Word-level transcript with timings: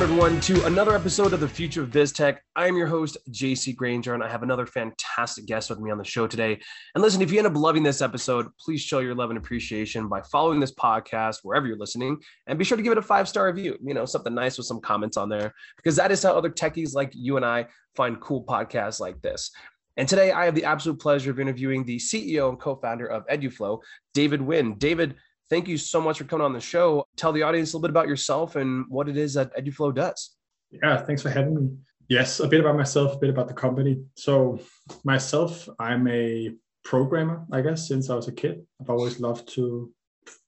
Welcome, 0.00 0.18
everyone, 0.18 0.40
to 0.40 0.64
another 0.64 0.94
episode 0.94 1.34
of 1.34 1.40
the 1.40 1.48
Future 1.48 1.82
of 1.82 1.90
BizTech. 1.90 2.38
I 2.56 2.66
am 2.66 2.74
your 2.74 2.86
host, 2.86 3.18
JC 3.32 3.76
Granger, 3.76 4.14
and 4.14 4.24
I 4.24 4.30
have 4.30 4.42
another 4.42 4.64
fantastic 4.64 5.44
guest 5.44 5.68
with 5.68 5.78
me 5.78 5.90
on 5.90 5.98
the 5.98 6.04
show 6.04 6.26
today. 6.26 6.58
And 6.94 7.02
listen, 7.02 7.20
if 7.20 7.30
you 7.30 7.36
end 7.36 7.46
up 7.46 7.54
loving 7.54 7.82
this 7.82 8.00
episode, 8.00 8.46
please 8.58 8.80
show 8.80 9.00
your 9.00 9.14
love 9.14 9.28
and 9.28 9.36
appreciation 9.36 10.08
by 10.08 10.22
following 10.22 10.58
this 10.58 10.72
podcast 10.72 11.40
wherever 11.42 11.66
you're 11.66 11.76
listening, 11.76 12.16
and 12.46 12.58
be 12.58 12.64
sure 12.64 12.78
to 12.78 12.82
give 12.82 12.92
it 12.92 12.96
a 12.96 13.02
five 13.02 13.28
star 13.28 13.44
review. 13.44 13.76
You 13.84 13.92
know, 13.92 14.06
something 14.06 14.34
nice 14.34 14.56
with 14.56 14.66
some 14.66 14.80
comments 14.80 15.18
on 15.18 15.28
there, 15.28 15.52
because 15.76 15.96
that 15.96 16.10
is 16.10 16.22
how 16.22 16.32
other 16.32 16.48
techies 16.48 16.94
like 16.94 17.12
you 17.14 17.36
and 17.36 17.44
I 17.44 17.66
find 17.94 18.18
cool 18.22 18.42
podcasts 18.42 19.00
like 19.00 19.20
this. 19.20 19.50
And 19.98 20.08
today, 20.08 20.32
I 20.32 20.46
have 20.46 20.54
the 20.54 20.64
absolute 20.64 20.98
pleasure 20.98 21.30
of 21.30 21.38
interviewing 21.38 21.84
the 21.84 21.98
CEO 21.98 22.48
and 22.48 22.58
co-founder 22.58 23.06
of 23.06 23.26
EduFlow, 23.26 23.80
David 24.14 24.40
Wind. 24.40 24.78
David, 24.78 25.16
thank 25.50 25.68
you 25.68 25.76
so 25.76 26.00
much 26.00 26.18
for 26.18 26.24
coming 26.24 26.44
on 26.44 26.52
the 26.52 26.60
show. 26.60 27.04
Tell 27.16 27.32
the 27.32 27.42
audience 27.42 27.72
a 27.72 27.76
little 27.76 27.82
bit 27.82 27.90
about 27.90 28.08
yourself 28.08 28.56
and 28.56 28.86
what 28.88 29.08
it 29.08 29.16
is 29.16 29.34
that 29.34 29.54
EduFlow 29.56 29.94
does. 29.94 30.36
Yeah, 30.70 30.96
thanks 31.02 31.20
for 31.20 31.30
having 31.30 31.54
me. 31.56 31.68
Yes, 32.08 32.40
a 32.40 32.48
bit 32.48 32.60
about 32.60 32.76
myself, 32.76 33.14
a 33.14 33.18
bit 33.18 33.30
about 33.30 33.48
the 33.48 33.54
company. 33.54 34.02
So, 34.16 34.60
myself, 35.04 35.68
I'm 35.78 36.08
a 36.08 36.52
programmer, 36.84 37.44
I 37.52 37.60
guess, 37.60 37.86
since 37.86 38.08
I 38.08 38.14
was 38.14 38.28
a 38.28 38.32
kid. 38.32 38.64
I've 38.80 38.90
always 38.90 39.20
loved 39.20 39.48
to 39.54 39.92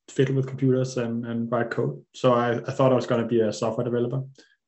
fiddle 0.09 0.34
with 0.34 0.47
computers 0.47 0.97
and, 0.97 1.25
and 1.27 1.50
write 1.50 1.70
code. 1.70 2.03
So, 2.14 2.33
I, 2.33 2.59
I 2.59 2.73
thought 2.73 2.92
I 2.92 2.97
was 2.97 3.06
going 3.06 3.20
to 3.20 3.28
be 3.28 3.41
a 3.41 3.53
software 3.53 3.84
developer. 3.84 4.23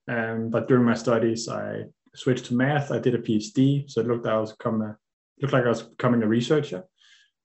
Um, 0.07 0.51
but 0.51 0.69
during 0.69 0.85
my 0.85 0.95
studies, 0.95 1.49
I 1.49 1.85
switched 2.15 2.47
to 2.47 2.55
math. 2.55 2.93
I 2.93 2.99
did 2.99 3.15
a 3.15 3.19
PhD. 3.19 3.91
So, 3.91 4.01
it 4.01 4.07
looked, 4.07 4.27
I 4.27 4.39
was 4.39 4.53
coming, 4.53 4.95
looked 5.41 5.55
like 5.55 5.65
I 5.65 5.69
was 5.69 5.83
becoming 5.83 6.23
a 6.23 6.29
researcher. 6.29 6.85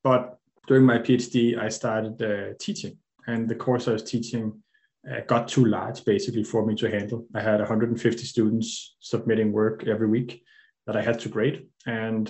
But 0.04 0.39
during 0.70 0.86
my 0.86 1.00
PhD, 1.00 1.58
I 1.58 1.68
started 1.68 2.22
uh, 2.22 2.54
teaching, 2.60 2.96
and 3.26 3.50
the 3.50 3.56
course 3.56 3.88
I 3.88 3.94
was 3.94 4.04
teaching 4.04 4.62
uh, 5.10 5.22
got 5.26 5.48
too 5.48 5.66
large 5.66 6.06
basically 6.06 6.44
for 6.44 6.64
me 6.64 6.76
to 6.76 6.92
handle. 6.92 7.26
I 7.34 7.42
had 7.42 7.60
150 7.60 8.24
students 8.24 8.96
submitting 9.00 9.52
work 9.52 9.88
every 9.88 10.08
week 10.08 10.44
that 10.86 10.96
I 10.96 11.02
had 11.02 11.20
to 11.22 11.30
grade, 11.30 11.66
and 11.88 12.30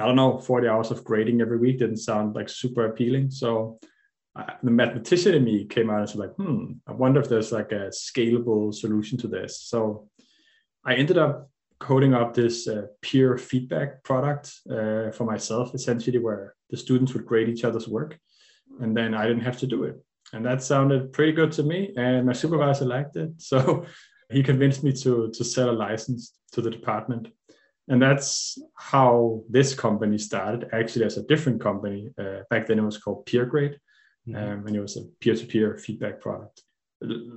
I 0.00 0.04
don't 0.04 0.16
know, 0.16 0.36
40 0.36 0.66
hours 0.66 0.90
of 0.90 1.04
grading 1.04 1.40
every 1.42 1.58
week 1.58 1.78
didn't 1.78 1.98
sound 1.98 2.34
like 2.34 2.48
super 2.48 2.86
appealing. 2.86 3.30
So 3.30 3.78
uh, 4.34 4.54
the 4.64 4.72
mathematician 4.72 5.34
in 5.34 5.44
me 5.44 5.64
came 5.64 5.90
out 5.90 5.98
and 5.98 6.02
was 6.02 6.16
like, 6.16 6.34
hmm, 6.34 6.72
I 6.88 6.92
wonder 6.92 7.20
if 7.20 7.28
there's 7.28 7.52
like 7.52 7.70
a 7.70 7.92
scalable 7.92 8.74
solution 8.74 9.16
to 9.18 9.28
this. 9.28 9.60
So 9.60 10.08
I 10.84 10.94
ended 10.94 11.18
up 11.18 11.48
coding 11.78 12.14
up 12.14 12.34
this 12.34 12.68
uh, 12.68 12.86
peer 13.02 13.36
feedback 13.36 14.02
product 14.02 14.52
uh, 14.70 15.10
for 15.10 15.24
myself, 15.24 15.74
essentially, 15.74 16.18
where 16.18 16.54
the 16.70 16.76
students 16.76 17.12
would 17.12 17.26
grade 17.26 17.48
each 17.48 17.64
other's 17.64 17.88
work, 17.88 18.18
and 18.80 18.96
then 18.96 19.14
I 19.14 19.26
didn't 19.26 19.42
have 19.42 19.58
to 19.58 19.66
do 19.66 19.84
it. 19.84 19.96
And 20.32 20.44
that 20.46 20.62
sounded 20.62 21.12
pretty 21.12 21.32
good 21.32 21.52
to 21.52 21.62
me, 21.62 21.92
and 21.96 22.26
my 22.26 22.32
supervisor 22.32 22.84
liked 22.84 23.16
it, 23.16 23.30
so 23.38 23.86
he 24.30 24.42
convinced 24.42 24.82
me 24.82 24.92
to 24.92 25.30
to 25.32 25.44
sell 25.44 25.70
a 25.70 25.72
license 25.72 26.34
to 26.52 26.60
the 26.60 26.70
department. 26.70 27.28
And 27.86 28.00
that's 28.00 28.56
how 28.74 29.42
this 29.50 29.74
company 29.74 30.16
started, 30.16 30.70
actually 30.72 31.04
as 31.04 31.18
a 31.18 31.22
different 31.24 31.60
company. 31.60 32.08
Uh, 32.18 32.40
back 32.48 32.66
then, 32.66 32.78
it 32.78 32.82
was 32.82 32.96
called 32.96 33.26
PeerGrade, 33.26 33.76
mm-hmm. 34.26 34.36
um, 34.36 34.66
and 34.66 34.74
it 34.74 34.80
was 34.80 34.96
a 34.96 35.02
peer-to-peer 35.20 35.76
feedback 35.76 36.18
product 36.20 36.62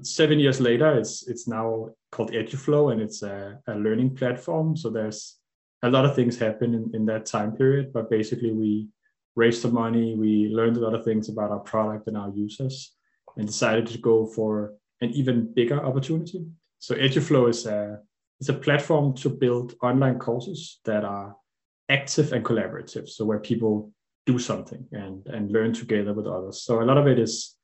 seven 0.02 0.40
years 0.40 0.60
later, 0.60 0.98
it's 0.98 1.28
it's 1.28 1.48
now 1.48 1.90
called 2.12 2.32
EduFlow, 2.32 2.92
and 2.92 3.02
it's 3.02 3.24
a, 3.24 3.60
a 3.68 3.76
learning 3.76 4.16
platform. 4.16 4.76
So 4.76 4.90
there's 4.90 5.38
a 5.84 5.90
lot 5.90 6.06
of 6.06 6.16
things 6.16 6.38
happen 6.38 6.74
in, 6.74 6.92
in 6.94 7.06
that 7.06 7.26
time 7.26 7.52
period. 7.52 7.94
But 7.94 8.10
basically, 8.10 8.52
we 8.52 8.88
raised 9.36 9.62
some 9.62 9.74
money, 9.74 10.16
we 10.16 10.50
learned 10.50 10.78
a 10.78 10.80
lot 10.80 10.96
of 10.96 11.04
things 11.04 11.30
about 11.30 11.52
our 11.52 11.60
product 11.60 12.08
and 12.08 12.18
our 12.18 12.32
users, 12.36 12.96
and 13.38 13.46
decided 13.48 13.88
to 13.88 13.98
go 13.98 14.26
for 14.26 14.74
an 15.02 15.12
even 15.12 15.54
bigger 15.54 15.84
opportunity. 15.84 16.46
So 16.80 16.96
EduFlow 16.96 17.50
is 17.50 17.66
a 17.66 18.00
it's 18.40 18.50
a 18.50 18.54
platform 18.54 19.16
to 19.16 19.30
build 19.30 19.76
online 19.82 20.20
courses 20.20 20.80
that 20.86 21.04
are 21.04 21.36
active 21.90 22.34
and 22.34 22.46
collaborative. 22.46 23.10
So 23.10 23.26
where 23.26 23.40
people 23.40 23.92
do 24.26 24.40
something 24.40 24.86
and 24.92 25.26
and 25.28 25.52
learn 25.52 25.74
together 25.74 26.14
with 26.14 26.28
others. 26.28 26.62
So 26.64 26.82
a 26.82 26.86
lot 26.86 26.98
of 26.98 27.08
it 27.08 27.20
is 27.20 27.57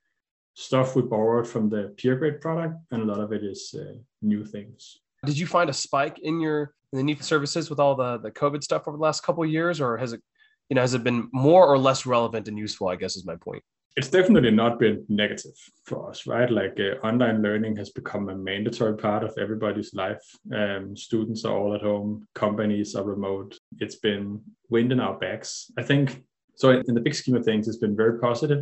stuff 0.54 0.96
we 0.96 1.02
borrowed 1.02 1.46
from 1.46 1.68
the 1.68 1.94
peer 1.96 2.16
grade 2.16 2.40
product, 2.40 2.76
and 2.90 3.02
a 3.02 3.04
lot 3.04 3.20
of 3.20 3.32
it 3.32 3.44
is 3.44 3.74
uh, 3.78 3.94
new 4.22 4.44
things. 4.44 5.00
Did 5.24 5.38
you 5.38 5.46
find 5.46 5.68
a 5.68 5.72
spike 5.72 6.18
in 6.20 6.40
your 6.40 6.74
in 6.92 6.98
the 6.98 7.02
need 7.02 7.18
for 7.18 7.24
services 7.24 7.70
with 7.70 7.80
all 7.80 7.94
the 7.94 8.18
the 8.18 8.30
COVID 8.30 8.62
stuff 8.62 8.86
over 8.86 8.96
the 8.96 9.02
last 9.02 9.22
couple 9.22 9.42
of 9.42 9.50
years, 9.50 9.80
or 9.80 9.96
has 9.96 10.12
it, 10.12 10.22
you 10.68 10.74
know, 10.74 10.80
has 10.80 10.94
it 10.94 11.04
been 11.04 11.28
more 11.32 11.66
or 11.66 11.78
less 11.78 12.06
relevant 12.06 12.48
and 12.48 12.58
useful? 12.58 12.88
I 12.88 12.96
guess 12.96 13.16
is 13.16 13.26
my 13.26 13.36
point. 13.36 13.62
It's 13.96 14.08
definitely 14.08 14.50
not 14.50 14.80
been 14.80 15.04
negative 15.08 15.54
for 15.84 16.10
us, 16.10 16.26
right? 16.26 16.50
Like 16.50 16.80
uh, 16.80 17.06
online 17.06 17.42
learning 17.42 17.76
has 17.76 17.90
become 17.90 18.28
a 18.28 18.34
mandatory 18.34 18.96
part 18.96 19.22
of 19.22 19.32
everybody's 19.38 19.94
life. 19.94 20.24
Um, 20.52 20.96
students 20.96 21.44
are 21.44 21.56
all 21.56 21.74
at 21.76 21.82
home, 21.82 22.26
companies 22.34 22.96
are 22.96 23.04
remote. 23.04 23.56
It's 23.78 23.94
been 23.94 24.40
wind 24.68 24.90
in 24.90 24.98
our 24.98 25.16
backs. 25.16 25.70
I 25.78 25.84
think 25.84 26.24
so. 26.56 26.70
In 26.70 26.94
the 26.94 27.00
big 27.00 27.14
scheme 27.14 27.36
of 27.36 27.44
things, 27.44 27.68
it's 27.68 27.78
been 27.78 27.94
very. 27.94 28.18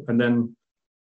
And 0.08 0.20
then 0.20 0.54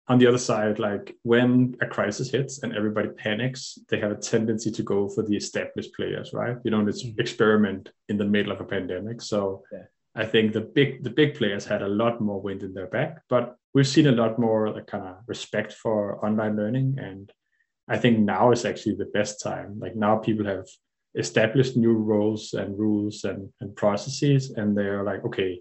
on 0.08 0.18
the 0.18 0.26
other 0.26 0.38
side, 0.38 0.78
like 0.78 1.16
when 1.22 1.76
a 1.80 1.86
crisis 1.86 2.30
hits 2.30 2.62
and 2.62 2.76
everybody 2.76 3.08
panics, 3.08 3.78
they 3.88 3.98
have 3.98 4.10
a 4.10 4.16
tendency 4.16 4.70
to 4.70 4.82
go 4.82 5.08
for 5.08 5.22
the 5.22 5.36
established 5.36 5.94
players, 5.94 6.32
right? 6.34 6.56
You 6.62 6.70
don't 6.70 6.84
mm-hmm. 6.84 7.20
experiment 7.20 7.90
in 8.08 8.18
the 8.18 8.24
middle 8.24 8.52
of 8.52 8.60
a 8.60 8.64
pandemic. 8.64 9.22
So 9.22 9.62
yeah. 9.72 9.84
I 10.14 10.26
think 10.26 10.52
the 10.52 10.60
big 10.60 11.02
the 11.02 11.10
big 11.10 11.34
players 11.34 11.64
had 11.64 11.82
a 11.82 11.88
lot 11.88 12.20
more 12.20 12.40
wind 12.40 12.62
in 12.62 12.74
their 12.74 12.86
back, 12.86 13.22
but 13.28 13.56
we've 13.72 13.88
seen 13.88 14.06
a 14.06 14.12
lot 14.12 14.38
more 14.38 14.70
like 14.70 14.86
kind 14.86 15.04
of 15.04 15.16
respect 15.26 15.72
for 15.72 16.24
online 16.24 16.56
learning, 16.56 16.96
and 16.98 17.32
I 17.88 17.98
think 17.98 18.18
now 18.20 18.52
is 18.52 18.64
actually 18.64 18.96
the 18.96 19.10
best 19.12 19.42
time. 19.42 19.80
Like 19.80 19.96
now, 19.96 20.18
people 20.18 20.46
have 20.46 20.66
established 21.16 21.76
new 21.76 21.94
roles 21.94 22.54
and 22.54 22.78
rules 22.78 23.24
and, 23.24 23.48
and 23.60 23.74
processes, 23.74 24.50
and 24.50 24.76
they're 24.76 25.02
like, 25.02 25.24
okay, 25.24 25.60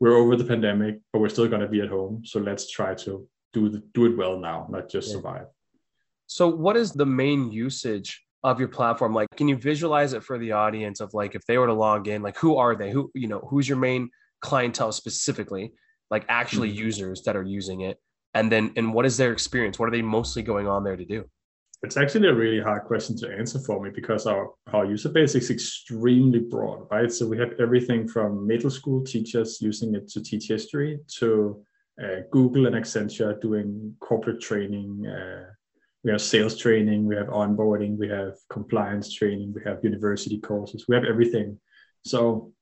we're 0.00 0.16
over 0.16 0.36
the 0.36 0.44
pandemic, 0.44 1.00
but 1.12 1.20
we're 1.20 1.28
still 1.28 1.48
going 1.48 1.62
to 1.62 1.68
be 1.68 1.80
at 1.80 1.88
home, 1.88 2.22
so 2.24 2.40
let's 2.40 2.70
try 2.70 2.94
to 2.94 3.28
do 3.56 3.70
the, 3.70 3.82
do 3.94 4.04
it 4.04 4.16
well 4.16 4.38
now, 4.38 4.66
not 4.70 4.88
just 4.88 5.08
yeah. 5.08 5.14
survive. 5.14 5.46
So, 6.26 6.48
what 6.48 6.76
is 6.76 6.92
the 6.92 7.06
main 7.06 7.50
usage 7.50 8.22
of 8.44 8.60
your 8.60 8.68
platform? 8.68 9.14
Like, 9.14 9.28
can 9.36 9.48
you 9.48 9.56
visualize 9.56 10.12
it 10.12 10.22
for 10.22 10.38
the 10.38 10.52
audience 10.52 11.00
of 11.00 11.14
like 11.14 11.34
if 11.34 11.42
they 11.46 11.56
were 11.56 11.66
to 11.66 11.72
log 11.72 12.06
in, 12.08 12.22
like 12.22 12.36
who 12.36 12.56
are 12.56 12.76
they? 12.76 12.90
Who 12.90 13.10
you 13.14 13.28
know, 13.28 13.40
who's 13.48 13.68
your 13.68 13.78
main 13.78 14.10
clientele 14.42 14.92
specifically? 14.92 15.72
Like 16.10 16.24
actually 16.28 16.68
mm-hmm. 16.68 16.86
users 16.86 17.22
that 17.22 17.36
are 17.36 17.42
using 17.42 17.80
it, 17.80 17.98
and 18.34 18.52
then 18.52 18.72
and 18.76 18.92
what 18.92 19.06
is 19.06 19.16
their 19.16 19.32
experience? 19.32 19.78
What 19.78 19.88
are 19.88 19.92
they 19.92 20.02
mostly 20.02 20.42
going 20.42 20.68
on 20.68 20.84
there 20.84 20.96
to 20.96 21.04
do? 21.04 21.24
It's 21.82 21.96
actually 21.96 22.28
a 22.28 22.34
really 22.34 22.60
hard 22.60 22.84
question 22.84 23.16
to 23.18 23.30
answer 23.30 23.60
for 23.60 23.82
me 23.82 23.90
because 23.94 24.26
our, 24.26 24.48
our 24.72 24.86
user 24.86 25.10
base 25.10 25.34
is 25.34 25.50
extremely 25.50 26.38
broad, 26.38 26.86
right? 26.90 27.12
So 27.12 27.28
we 27.28 27.38
have 27.38 27.52
everything 27.60 28.08
from 28.08 28.46
middle 28.46 28.70
school 28.70 29.04
teachers 29.04 29.60
using 29.60 29.94
it 29.94 30.08
to 30.08 30.22
teach 30.22 30.48
history 30.48 30.98
to 31.18 31.62
Google 32.30 32.66
and 32.66 32.76
Accenture 32.76 33.40
doing 33.40 33.94
corporate 34.00 34.40
training. 34.40 35.06
Uh, 35.06 35.46
we 36.04 36.12
have 36.12 36.20
sales 36.20 36.56
training, 36.56 37.06
we 37.06 37.16
have 37.16 37.28
onboarding, 37.28 37.96
we 37.96 38.08
have 38.08 38.34
compliance 38.48 39.12
training, 39.12 39.52
we 39.54 39.62
have 39.64 39.82
university 39.82 40.38
courses, 40.38 40.84
we 40.88 40.94
have 40.94 41.04
everything. 41.04 41.58
So 42.04 42.52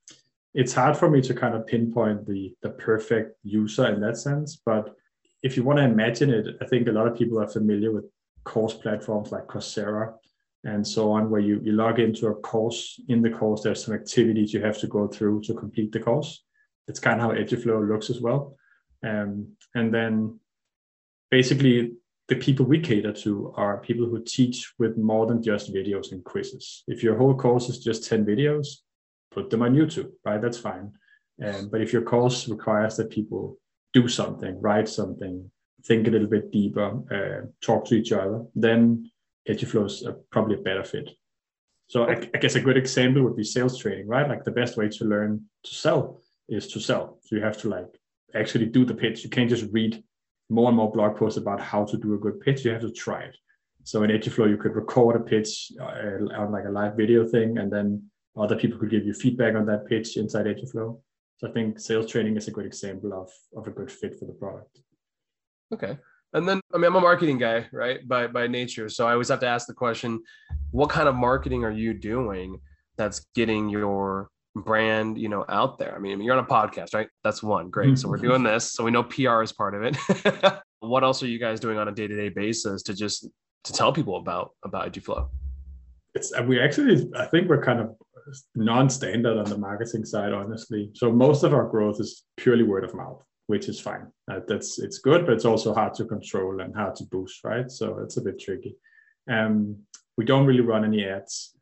it's 0.53 0.73
hard 0.73 0.97
for 0.97 1.09
me 1.09 1.21
to 1.21 1.33
kind 1.33 1.53
of 1.53 1.67
pinpoint 1.67 2.25
the 2.25 2.55
the 2.61 2.69
perfect 2.69 3.37
user 3.43 3.87
in 3.93 4.01
that 4.01 4.17
sense. 4.17 4.61
But 4.65 4.95
if 5.43 5.57
you 5.57 5.63
want 5.63 5.77
to 5.77 5.83
imagine 5.83 6.31
it, 6.31 6.47
I 6.61 6.65
think 6.65 6.87
a 6.87 6.91
lot 6.91 7.07
of 7.07 7.17
people 7.17 7.39
are 7.39 7.47
familiar 7.47 7.91
with 7.91 8.05
course 8.45 8.73
platforms 8.73 9.31
like 9.31 9.47
Coursera 9.47 10.13
and 10.63 10.87
so 10.87 11.11
on, 11.11 11.29
where 11.29 11.41
you, 11.41 11.59
you 11.63 11.73
log 11.73 11.99
into 11.99 12.27
a 12.27 12.35
course. 12.35 12.99
In 13.09 13.21
the 13.21 13.29
course, 13.29 13.61
there's 13.61 13.85
some 13.85 13.93
activities 13.93 14.53
you 14.53 14.61
have 14.61 14.79
to 14.79 14.87
go 14.87 15.07
through 15.07 15.41
to 15.41 15.53
complete 15.53 15.91
the 15.91 15.99
course. 15.99 16.43
It's 16.87 16.99
kind 16.99 17.21
of 17.21 17.27
how 17.27 17.37
EduFlow 17.37 17.87
looks 17.87 18.09
as 18.09 18.19
well. 18.21 18.55
Um, 19.03 19.55
and 19.73 19.93
then 19.93 20.39
basically, 21.31 21.93
the 22.27 22.35
people 22.35 22.65
we 22.65 22.79
cater 22.79 23.13
to 23.13 23.53
are 23.55 23.77
people 23.77 24.05
who 24.07 24.23
teach 24.23 24.73
with 24.79 24.97
more 24.97 25.27
than 25.27 25.43
just 25.43 25.73
videos 25.73 26.11
and 26.11 26.23
quizzes. 26.23 26.83
If 26.87 27.03
your 27.03 27.17
whole 27.17 27.35
course 27.35 27.69
is 27.69 27.83
just 27.83 28.09
10 28.09 28.25
videos, 28.25 28.67
put 29.31 29.49
them 29.49 29.61
on 29.61 29.75
YouTube, 29.75 30.11
right? 30.23 30.41
That's 30.41 30.57
fine. 30.57 30.91
Um, 31.43 31.69
but 31.69 31.81
if 31.81 31.93
your 31.93 32.01
course 32.01 32.47
requires 32.47 32.97
that 32.97 33.11
people 33.11 33.59
do 33.93 34.07
something, 34.07 34.59
write 34.59 34.89
something, 34.89 35.51
think 35.85 36.07
a 36.07 36.11
little 36.11 36.27
bit 36.27 36.51
deeper, 36.51 36.89
uh, 37.11 37.47
talk 37.61 37.85
to 37.85 37.95
each 37.95 38.11
other, 38.11 38.43
then 38.55 39.11
EduFlow 39.47 39.85
is 39.85 40.07
probably 40.31 40.55
a 40.55 40.61
better 40.61 40.83
fit. 40.83 41.09
So 41.87 42.05
I, 42.05 42.13
I, 42.33 42.37
guess 42.39 42.55
a 42.55 42.61
good 42.61 42.77
example 42.77 43.21
would 43.23 43.35
be 43.35 43.43
sales 43.43 43.77
training, 43.77 44.07
right? 44.07 44.27
Like 44.27 44.43
the 44.43 44.51
best 44.51 44.75
way 44.75 44.89
to 44.89 45.05
learn 45.05 45.45
to 45.63 45.75
sell 45.75 46.21
is 46.49 46.67
to 46.69 46.79
sell. 46.79 47.19
So 47.23 47.35
you 47.35 47.43
have 47.43 47.59
to 47.59 47.69
like 47.69 47.99
actually 48.35 48.67
do 48.67 48.85
the 48.85 48.93
pitch. 48.93 49.23
You 49.23 49.29
can't 49.29 49.49
just 49.49 49.71
read 49.71 50.03
more 50.49 50.67
and 50.67 50.77
more 50.77 50.91
blog 50.91 51.17
posts 51.17 51.37
about 51.37 51.59
how 51.59 51.85
to 51.85 51.97
do 51.97 52.13
a 52.13 52.17
good 52.17 52.39
pitch. 52.39 52.65
You 52.65 52.71
have 52.71 52.81
to 52.81 52.91
try 52.91 53.21
it. 53.23 53.37
So 53.83 54.03
in 54.03 54.09
EduFlow, 54.09 54.49
you 54.49 54.57
could 54.57 54.75
record 54.75 55.15
a 55.15 55.19
pitch 55.19 55.71
uh, 55.79 56.41
on 56.41 56.51
like 56.51 56.65
a 56.65 56.71
live 56.71 56.95
video 56.95 57.27
thing, 57.27 57.57
and 57.57 57.71
then 57.71 58.03
other 58.37 58.55
people 58.55 58.79
could 58.79 58.89
give 58.89 59.05
you 59.05 59.13
feedback 59.13 59.55
on 59.55 59.65
that 59.67 59.87
pitch 59.87 60.17
inside 60.17 60.45
EduFlow. 60.45 60.99
So 61.37 61.47
I 61.47 61.51
think 61.51 61.79
sales 61.79 62.09
training 62.09 62.37
is 62.37 62.47
a 62.47 62.51
good 62.51 62.65
example 62.65 63.13
of, 63.13 63.29
of 63.57 63.67
a 63.67 63.71
good 63.71 63.91
fit 63.91 64.17
for 64.17 64.25
the 64.25 64.33
product. 64.33 64.79
Okay. 65.73 65.97
And 66.33 66.47
then, 66.47 66.59
I 66.73 66.77
mean, 66.77 66.87
I'm 66.87 66.95
a 66.95 67.01
marketing 67.01 67.37
guy, 67.37 67.67
right? 67.71 68.05
By 68.07 68.27
by 68.27 68.47
nature, 68.47 68.89
so 68.89 69.07
I 69.07 69.13
always 69.13 69.29
have 69.29 69.39
to 69.39 69.47
ask 69.47 69.67
the 69.67 69.73
question, 69.73 70.21
what 70.71 70.89
kind 70.89 71.07
of 71.07 71.15
marketing 71.15 71.63
are 71.63 71.71
you 71.71 71.93
doing 71.93 72.59
that's 72.97 73.25
getting 73.35 73.69
your 73.69 74.29
brand, 74.55 75.17
you 75.17 75.29
know, 75.29 75.45
out 75.49 75.77
there? 75.77 75.95
I 75.95 75.99
mean, 75.99 76.21
you're 76.21 76.37
on 76.37 76.43
a 76.43 76.47
podcast, 76.47 76.93
right? 76.93 77.07
That's 77.23 77.43
one. 77.43 77.69
Great. 77.69 77.97
So 77.99 78.09
we're 78.09 78.17
doing 78.17 78.43
this, 78.43 78.71
so 78.71 78.83
we 78.83 78.91
know 78.91 79.03
PR 79.03 79.41
is 79.41 79.51
part 79.51 79.75
of 79.75 79.83
it. 79.83 79.97
what 80.79 81.03
else 81.03 81.21
are 81.23 81.27
you 81.27 81.39
guys 81.39 81.59
doing 81.59 81.77
on 81.77 81.87
a 81.87 81.91
day 81.91 82.07
to 82.07 82.15
day 82.15 82.29
basis 82.29 82.83
to 82.83 82.93
just 82.93 83.27
to 83.65 83.73
tell 83.73 83.91
people 83.91 84.17
about 84.17 84.51
about 84.63 84.91
EduFlow? 84.91 85.29
It's 86.13 86.31
we 86.45 86.61
actually, 86.61 87.11
I 87.15 87.25
think 87.25 87.49
we're 87.49 87.63
kind 87.63 87.79
of 87.79 87.95
non-standard 88.55 89.37
on 89.37 89.45
the 89.45 89.57
marketing 89.57 90.05
side, 90.05 90.33
honestly. 90.33 90.89
So 90.93 91.11
most 91.11 91.43
of 91.43 91.53
our 91.53 91.67
growth 91.67 91.99
is 91.99 92.23
purely 92.37 92.63
word 92.63 92.83
of 92.83 92.95
mouth 92.95 93.21
which 93.47 93.69
is 93.69 93.79
fine. 93.79 94.07
Uh, 94.29 94.39
that's 94.47 94.79
it's 94.79 94.99
good, 94.99 95.25
but 95.25 95.33
it's 95.33 95.45
also 95.45 95.73
hard 95.73 95.93
to 95.95 96.05
control 96.05 96.61
and 96.61 96.75
hard 96.75 96.95
to 96.95 97.03
boost, 97.05 97.43
right? 97.43 97.69
So 97.69 97.99
it's 97.99 98.17
a 98.17 98.21
bit 98.21 98.39
tricky. 98.39 98.75
Um, 99.29 99.77
we 100.17 100.25
don't 100.25 100.45
really 100.45 100.61
run 100.61 100.85
any 100.85 101.05
ads. 101.05 101.54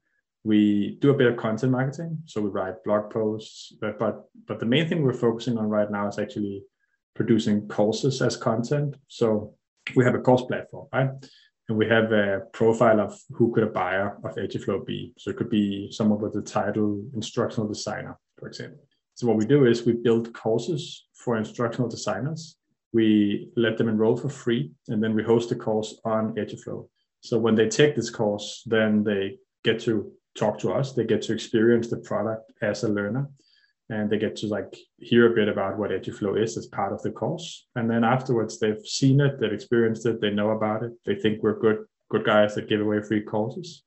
We 0.43 0.97
do 0.99 1.11
a 1.11 1.13
bit 1.13 1.27
of 1.27 1.37
content 1.37 1.71
marketing, 1.71 2.19
so 2.25 2.41
we 2.41 2.49
write 2.49 2.83
blog 2.83 3.09
posts, 3.11 3.73
but 3.79 3.97
but, 3.97 4.25
but 4.47 4.59
the 4.59 4.65
main 4.65 4.87
thing 4.89 5.01
we're 5.01 5.13
focusing 5.13 5.57
on 5.57 5.69
right 5.69 5.89
now 5.89 6.07
is 6.07 6.19
actually 6.19 6.63
producing 7.15 7.67
courses 7.67 8.21
as 8.21 8.35
content. 8.35 8.95
So 9.07 9.55
we 9.95 10.03
have 10.03 10.15
a 10.15 10.19
course 10.19 10.41
platform, 10.43 10.87
right? 10.93 11.09
And 11.69 11.77
we 11.77 11.87
have 11.87 12.11
a 12.11 12.41
profile 12.51 12.99
of 12.99 13.17
who 13.31 13.53
could 13.53 13.63
a 13.63 13.67
buyer 13.67 14.17
of 14.25 14.35
EduFlow 14.35 14.85
be. 14.85 15.13
So 15.17 15.29
it 15.29 15.37
could 15.37 15.49
be 15.49 15.89
someone 15.91 16.19
with 16.19 16.33
the 16.33 16.41
title 16.41 17.01
instructional 17.13 17.67
designer, 17.67 18.17
for 18.37 18.47
example. 18.47 18.85
So 19.15 19.27
what 19.27 19.37
we 19.37 19.45
do 19.45 19.65
is 19.65 19.85
we 19.85 19.93
build 19.93 20.33
courses 20.33 21.05
for 21.13 21.37
instructional 21.37 21.87
designers. 21.87 22.57
We 22.91 23.49
let 23.55 23.77
them 23.77 23.87
enroll 23.87 24.17
for 24.17 24.29
free, 24.29 24.71
and 24.87 25.01
then 25.01 25.15
we 25.15 25.23
host 25.23 25.49
the 25.49 25.55
course 25.55 25.99
on 26.03 26.35
EduFlow. 26.35 26.87
So 27.21 27.39
when 27.39 27.55
they 27.55 27.69
take 27.69 27.95
this 27.95 28.09
course, 28.09 28.61
then 28.65 29.03
they 29.03 29.37
get 29.63 29.79
to 29.81 30.11
talk 30.35 30.59
to 30.59 30.71
us. 30.71 30.93
They 30.93 31.05
get 31.05 31.21
to 31.23 31.33
experience 31.33 31.89
the 31.89 31.97
product 31.97 32.51
as 32.61 32.83
a 32.83 32.89
learner, 32.89 33.29
and 33.89 34.09
they 34.09 34.17
get 34.17 34.35
to 34.37 34.47
like 34.47 34.75
hear 34.97 35.31
a 35.31 35.35
bit 35.35 35.49
about 35.49 35.77
what 35.77 35.91
EduFlow 35.91 36.41
is 36.41 36.57
as 36.57 36.67
part 36.67 36.93
of 36.93 37.01
the 37.01 37.11
course. 37.11 37.67
And 37.75 37.89
then 37.89 38.03
afterwards, 38.03 38.59
they've 38.59 38.85
seen 38.85 39.21
it, 39.21 39.39
they've 39.39 39.53
experienced 39.53 40.05
it, 40.05 40.21
they 40.21 40.31
know 40.31 40.51
about 40.51 40.83
it. 40.83 40.91
They 41.05 41.15
think 41.15 41.43
we're 41.43 41.59
good, 41.59 41.85
good 42.09 42.25
guys 42.25 42.55
that 42.55 42.69
give 42.69 42.81
away 42.81 43.01
free 43.01 43.21
courses. 43.21 43.83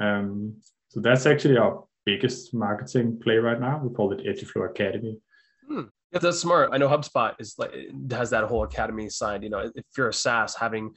Um, 0.00 0.56
so 0.88 1.00
that's 1.00 1.26
actually 1.26 1.58
our 1.58 1.84
biggest 2.04 2.54
marketing 2.54 3.20
play 3.22 3.36
right 3.36 3.60
now. 3.60 3.80
We 3.82 3.94
call 3.94 4.12
it 4.12 4.26
EduFlow 4.26 4.70
Academy. 4.70 5.18
Hmm. 5.68 5.82
Yeah, 6.12 6.18
that's 6.18 6.38
smart. 6.38 6.70
I 6.72 6.78
know 6.78 6.88
HubSpot 6.88 7.34
is 7.38 7.54
like 7.56 7.72
has 8.10 8.30
that 8.30 8.44
whole 8.44 8.64
academy 8.64 9.08
side. 9.08 9.42
You 9.42 9.48
know, 9.48 9.70
if 9.74 9.84
you're 9.96 10.10
a 10.10 10.14
SaaS, 10.14 10.54
having 10.54 10.92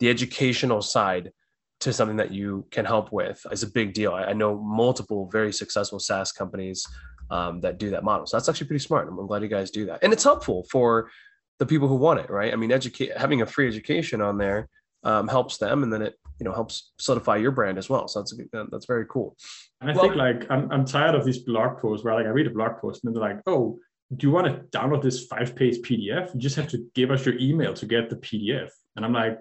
the 0.00 0.10
educational 0.10 0.82
side 0.82 1.30
to 1.80 1.92
something 1.92 2.16
that 2.16 2.30
you 2.30 2.66
can 2.70 2.84
help 2.84 3.12
with 3.12 3.44
is 3.50 3.62
a 3.62 3.70
big 3.70 3.92
deal. 3.92 4.12
I, 4.12 4.24
I 4.24 4.32
know 4.32 4.58
multiple 4.58 5.28
very 5.30 5.52
successful 5.52 5.98
SaaS 5.98 6.32
companies 6.32 6.86
um, 7.30 7.60
that 7.60 7.78
do 7.78 7.90
that 7.90 8.04
model. 8.04 8.26
So 8.26 8.36
that's 8.36 8.48
actually 8.48 8.68
pretty 8.68 8.84
smart. 8.84 9.08
I'm, 9.08 9.18
I'm 9.18 9.26
glad 9.26 9.42
you 9.42 9.48
guys 9.48 9.70
do 9.70 9.86
that, 9.86 10.00
and 10.02 10.12
it's 10.12 10.24
helpful 10.24 10.66
for 10.70 11.10
the 11.58 11.66
people 11.66 11.88
who 11.88 11.96
want 11.96 12.20
it, 12.20 12.30
right? 12.30 12.52
I 12.52 12.56
mean, 12.56 12.72
educate 12.72 13.16
having 13.16 13.42
a 13.42 13.46
free 13.46 13.66
education 13.66 14.20
on 14.20 14.38
there 14.38 14.68
um, 15.04 15.28
helps 15.28 15.58
them, 15.58 15.82
and 15.82 15.92
then 15.92 16.02
it 16.02 16.14
you 16.38 16.44
know 16.44 16.52
helps 16.52 16.92
solidify 16.98 17.36
your 17.36 17.50
brand 17.50 17.78
as 17.78 17.88
well. 17.88 18.08
So 18.08 18.20
that's 18.20 18.34
that's 18.70 18.86
very 18.86 19.06
cool. 19.06 19.36
And 19.80 19.90
I 19.90 19.94
well, 19.94 20.02
think 20.02 20.16
like 20.16 20.50
I'm 20.50 20.70
I'm 20.70 20.84
tired 20.84 21.14
of 21.14 21.24
these 21.24 21.38
blog 21.38 21.78
posts 21.78 22.04
where 22.04 22.14
like 22.14 22.26
I 22.26 22.30
read 22.30 22.46
a 22.46 22.50
blog 22.50 22.78
post 22.80 23.04
and 23.04 23.14
they're 23.14 23.22
like, 23.22 23.40
oh, 23.46 23.78
do 24.14 24.26
you 24.26 24.32
want 24.32 24.46
to 24.46 24.78
download 24.78 25.02
this 25.02 25.26
five 25.26 25.56
page 25.56 25.78
PDF? 25.78 26.32
You 26.34 26.40
just 26.40 26.56
have 26.56 26.68
to 26.68 26.86
give 26.94 27.10
us 27.10 27.26
your 27.26 27.36
email 27.38 27.74
to 27.74 27.86
get 27.86 28.08
the 28.08 28.16
PDF. 28.16 28.70
And 28.94 29.04
I'm 29.04 29.12
like, 29.12 29.38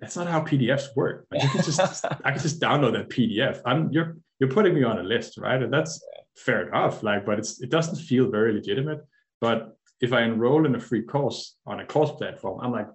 that's 0.00 0.16
not 0.16 0.26
how 0.26 0.40
PDFs 0.40 0.94
work. 0.94 1.26
Like, 1.30 1.50
can 1.50 1.62
just 1.62 1.80
I 2.24 2.30
can 2.30 2.40
just 2.40 2.60
download 2.60 2.92
that 2.92 3.08
PDF. 3.08 3.60
I'm 3.64 3.90
you're 3.92 4.16
you're 4.38 4.50
putting 4.50 4.74
me 4.74 4.84
on 4.84 4.98
a 4.98 5.02
list, 5.02 5.38
right? 5.38 5.62
And 5.62 5.72
that's 5.72 6.04
fair 6.36 6.68
enough. 6.68 7.02
Like, 7.02 7.24
but 7.24 7.38
it's 7.38 7.62
it 7.62 7.70
doesn't 7.70 7.96
feel 7.96 8.30
very 8.30 8.52
legitimate. 8.52 9.00
But 9.40 9.76
if 10.00 10.12
I 10.12 10.22
enroll 10.22 10.66
in 10.66 10.74
a 10.74 10.80
free 10.80 11.02
course 11.02 11.56
on 11.66 11.80
a 11.80 11.86
course 11.86 12.10
platform, 12.12 12.60
I'm 12.62 12.72
like, 12.72 12.88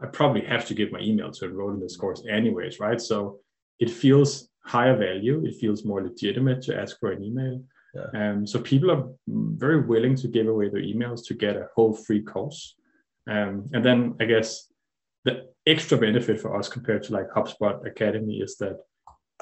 I 0.00 0.06
probably 0.06 0.42
have 0.42 0.66
to 0.66 0.74
give 0.74 0.92
my 0.92 1.00
email 1.00 1.30
to 1.30 1.44
enroll 1.44 1.70
in 1.70 1.80
this 1.80 1.96
course 1.96 2.22
anyways, 2.28 2.80
right? 2.80 3.00
So 3.00 3.40
it 3.78 3.90
feels 3.90 4.48
higher 4.64 4.96
value. 4.96 5.44
It 5.44 5.56
feels 5.56 5.84
more 5.84 6.02
legitimate 6.02 6.62
to 6.62 6.78
ask 6.78 6.98
for 6.98 7.12
an 7.12 7.22
email. 7.22 7.62
Yeah. 7.94 8.30
Um, 8.30 8.46
so 8.46 8.60
people 8.60 8.90
are 8.90 9.04
very 9.26 9.80
willing 9.80 10.14
to 10.16 10.28
give 10.28 10.46
away 10.46 10.68
their 10.68 10.82
emails 10.82 11.24
to 11.26 11.34
get 11.34 11.56
a 11.56 11.68
whole 11.74 11.94
free 11.94 12.22
course. 12.22 12.74
Um, 13.28 13.70
and 13.72 13.84
then 13.84 14.14
I 14.20 14.24
guess 14.24 14.70
the 15.24 15.48
extra 15.66 15.98
benefit 15.98 16.40
for 16.40 16.56
us 16.58 16.68
compared 16.68 17.02
to 17.04 17.12
like 17.12 17.30
HubSpot 17.30 17.86
Academy 17.86 18.38
is 18.38 18.56
that 18.56 18.78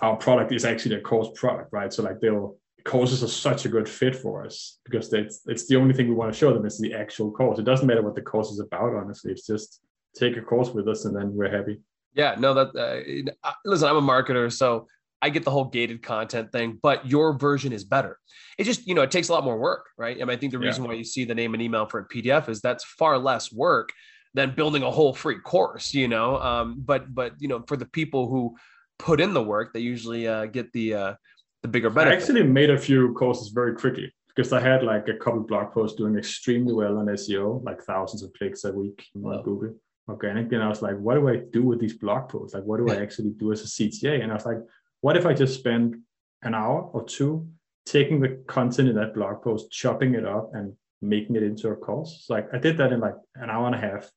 our 0.02 0.16
product 0.16 0.52
is 0.52 0.64
actually 0.64 0.96
a 0.96 1.00
course 1.00 1.28
product, 1.34 1.72
right? 1.72 1.92
So 1.92 2.02
like 2.02 2.20
they'll 2.20 2.56
courses 2.84 3.22
are 3.22 3.28
such 3.28 3.64
a 3.64 3.68
good 3.68 3.88
fit 3.88 4.14
for 4.14 4.44
us 4.46 4.78
because 4.84 5.12
it's 5.12 5.40
it's 5.46 5.66
the 5.66 5.76
only 5.76 5.92
thing 5.92 6.08
we 6.08 6.14
want 6.14 6.32
to 6.32 6.38
show 6.38 6.52
them 6.52 6.64
is 6.64 6.78
the 6.78 6.94
actual 6.94 7.30
course. 7.32 7.58
It 7.58 7.64
doesn't 7.64 7.86
matter 7.86 8.02
what 8.02 8.14
the 8.14 8.22
course 8.22 8.50
is 8.50 8.60
about, 8.60 8.94
honestly. 8.94 9.32
It's 9.32 9.46
just 9.46 9.80
take 10.14 10.36
a 10.36 10.42
course 10.42 10.70
with 10.70 10.88
us 10.88 11.04
and 11.04 11.14
then 11.14 11.34
we're 11.34 11.50
happy. 11.50 11.80
Yeah, 12.14 12.36
no, 12.38 12.54
that 12.54 13.34
uh, 13.44 13.50
listen, 13.64 13.88
I'm 13.88 13.96
a 13.96 14.02
marketer, 14.02 14.50
so 14.50 14.86
I 15.20 15.30
get 15.30 15.44
the 15.44 15.50
whole 15.50 15.64
gated 15.64 16.02
content 16.02 16.52
thing, 16.52 16.78
but 16.82 17.06
your 17.06 17.36
version 17.36 17.72
is 17.72 17.84
better. 17.84 18.18
It 18.58 18.64
just, 18.64 18.86
you 18.86 18.94
know, 18.94 19.02
it 19.02 19.10
takes 19.10 19.28
a 19.28 19.32
lot 19.32 19.44
more 19.44 19.58
work, 19.58 19.86
right? 19.98 20.16
I 20.16 20.20
mean, 20.20 20.30
I 20.30 20.36
think 20.36 20.52
the 20.52 20.58
reason 20.58 20.84
yeah. 20.84 20.90
why 20.90 20.94
you 20.94 21.04
see 21.04 21.24
the 21.24 21.34
name 21.34 21.52
and 21.52 21.62
email 21.62 21.86
for 21.86 22.00
a 22.00 22.08
PDF 22.08 22.48
is 22.48 22.60
that's 22.60 22.84
far 22.84 23.18
less 23.18 23.52
work 23.52 23.90
than 24.36 24.54
building 24.54 24.82
a 24.82 24.90
whole 24.90 25.14
free 25.14 25.40
course, 25.40 25.94
you 25.94 26.08
know. 26.08 26.38
Um, 26.40 26.76
but 26.78 27.12
but 27.14 27.32
you 27.38 27.48
know, 27.48 27.64
for 27.66 27.76
the 27.76 27.86
people 27.86 28.28
who 28.28 28.56
put 28.98 29.20
in 29.20 29.32
the 29.32 29.42
work, 29.42 29.72
they 29.72 29.80
usually 29.80 30.28
uh, 30.28 30.46
get 30.46 30.72
the 30.72 30.94
uh, 30.94 31.14
the 31.62 31.68
bigger 31.68 31.90
benefit. 31.90 32.12
I 32.12 32.16
actually 32.16 32.42
made 32.44 32.70
a 32.70 32.78
few 32.78 33.14
courses 33.14 33.48
very 33.48 33.74
quickly 33.74 34.12
because 34.28 34.52
I 34.52 34.60
had 34.60 34.84
like 34.84 35.08
a 35.08 35.14
couple 35.14 35.40
blog 35.40 35.72
posts 35.72 35.96
doing 35.96 36.16
extremely 36.16 36.74
well 36.74 36.98
on 36.98 37.06
SEO, 37.06 37.64
like 37.64 37.82
thousands 37.82 38.22
of 38.22 38.32
clicks 38.34 38.64
a 38.64 38.72
week 38.72 39.06
on 39.16 39.42
Google 39.42 39.74
organic. 40.08 40.52
And 40.52 40.62
I 40.62 40.68
was 40.68 40.82
like, 40.82 40.96
what 40.98 41.14
do 41.14 41.28
I 41.28 41.36
do 41.36 41.62
with 41.62 41.80
these 41.80 41.94
blog 41.94 42.28
posts? 42.28 42.54
Like, 42.54 42.64
what 42.64 42.78
do 42.78 42.88
I 42.92 42.96
actually 43.02 43.30
do 43.30 43.52
as 43.52 43.62
a 43.62 43.66
CTA? 43.66 44.22
And 44.22 44.30
I 44.30 44.34
was 44.34 44.46
like, 44.46 44.58
what 45.00 45.16
if 45.16 45.26
I 45.26 45.32
just 45.32 45.58
spend 45.58 45.96
an 46.42 46.54
hour 46.54 46.82
or 46.92 47.04
two 47.04 47.48
taking 47.86 48.20
the 48.20 48.42
content 48.46 48.88
in 48.88 48.96
that 48.96 49.14
blog 49.14 49.42
post, 49.42 49.70
chopping 49.70 50.14
it 50.14 50.26
up, 50.26 50.50
and 50.54 50.74
making 51.00 51.36
it 51.36 51.42
into 51.42 51.68
a 51.68 51.76
course? 51.76 52.24
So 52.26 52.34
like 52.34 52.52
I 52.52 52.58
did 52.58 52.76
that 52.78 52.92
in 52.92 53.00
like 53.00 53.16
an 53.34 53.50
hour 53.50 53.66
and 53.66 53.74
a 53.74 53.78
half. 53.78 54.10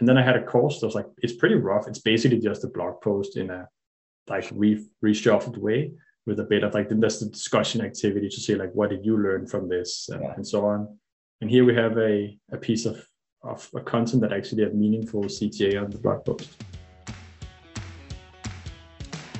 And 0.00 0.08
then 0.08 0.18
I 0.18 0.22
had 0.22 0.36
a 0.36 0.44
course 0.44 0.80
that 0.80 0.86
was 0.86 0.94
like, 0.94 1.06
it's 1.18 1.34
pretty 1.34 1.54
rough. 1.54 1.86
It's 1.86 2.00
basically 2.00 2.40
just 2.40 2.64
a 2.64 2.68
blog 2.68 3.00
post 3.00 3.36
in 3.36 3.50
a 3.50 3.68
like 4.28 4.50
re- 4.52 4.84
reshuffled 5.04 5.58
way 5.58 5.92
with 6.26 6.40
a 6.40 6.44
bit 6.44 6.64
of 6.64 6.74
like 6.74 6.88
there's 6.88 7.20
the 7.20 7.28
discussion 7.28 7.80
activity 7.80 8.28
to 8.28 8.40
see 8.40 8.54
like 8.54 8.72
what 8.72 8.90
did 8.90 9.04
you 9.04 9.16
learn 9.18 9.46
from 9.46 9.68
this 9.68 10.08
and, 10.08 10.22
yeah. 10.22 10.32
and 10.34 10.46
so 10.46 10.64
on. 10.66 10.98
And 11.40 11.50
here 11.50 11.64
we 11.64 11.74
have 11.74 11.98
a, 11.98 12.38
a 12.52 12.56
piece 12.56 12.86
of 12.86 13.06
of 13.44 13.68
a 13.74 13.80
content 13.80 14.22
that 14.22 14.32
actually 14.32 14.62
have 14.62 14.74
meaningful 14.74 15.24
CTA 15.24 15.82
on 15.82 15.90
the 15.90 15.98
blog 15.98 16.24
post. 16.24 16.50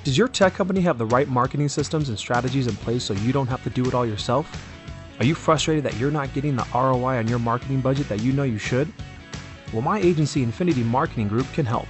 Does 0.04 0.18
your 0.18 0.28
tech 0.28 0.52
company 0.52 0.82
have 0.82 0.98
the 0.98 1.06
right 1.06 1.26
marketing 1.26 1.70
systems 1.70 2.10
and 2.10 2.18
strategies 2.18 2.66
in 2.66 2.76
place 2.76 3.02
so 3.02 3.14
you 3.14 3.32
don't 3.32 3.46
have 3.46 3.64
to 3.64 3.70
do 3.70 3.86
it 3.86 3.94
all 3.94 4.04
yourself? 4.04 4.46
Are 5.18 5.24
you 5.24 5.34
frustrated 5.34 5.84
that 5.84 5.96
you're 5.96 6.10
not 6.10 6.34
getting 6.34 6.56
the 6.56 6.66
ROI 6.74 7.16
on 7.16 7.28
your 7.28 7.38
marketing 7.38 7.80
budget 7.80 8.08
that 8.10 8.20
you 8.20 8.32
know 8.32 8.42
you 8.42 8.58
should? 8.58 8.92
Well, 9.74 9.82
my 9.82 9.98
agency, 9.98 10.42
Infinity 10.44 10.84
Marketing 10.84 11.28
Group, 11.28 11.52
can 11.52 11.66
help. 11.66 11.88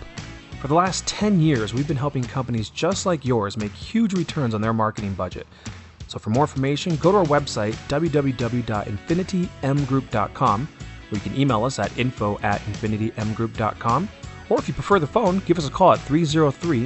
For 0.60 0.66
the 0.68 0.74
last 0.74 1.06
10 1.06 1.38
years, 1.38 1.74
we've 1.74 1.86
been 1.86 1.98
helping 1.98 2.24
companies 2.24 2.70
just 2.70 3.04
like 3.04 3.26
yours 3.26 3.58
make 3.58 3.72
huge 3.72 4.14
returns 4.14 4.54
on 4.54 4.62
their 4.62 4.72
marketing 4.72 5.12
budget. 5.12 5.46
So 6.08 6.18
for 6.18 6.30
more 6.30 6.44
information, 6.44 6.96
go 6.96 7.12
to 7.12 7.18
our 7.18 7.26
website, 7.26 7.74
www.infinitymgroup.com 7.88 10.68
or 11.10 11.14
you 11.14 11.20
can 11.20 11.38
email 11.38 11.64
us 11.64 11.78
at 11.78 11.98
info 11.98 12.38
at 12.40 12.62
infinitymgroup.com. 12.62 14.08
Or 14.48 14.58
if 14.58 14.66
you 14.68 14.74
prefer 14.74 14.98
the 14.98 15.06
phone, 15.06 15.40
give 15.40 15.58
us 15.58 15.68
a 15.68 15.70
call 15.70 15.92
at 15.92 16.00
303 16.00 16.84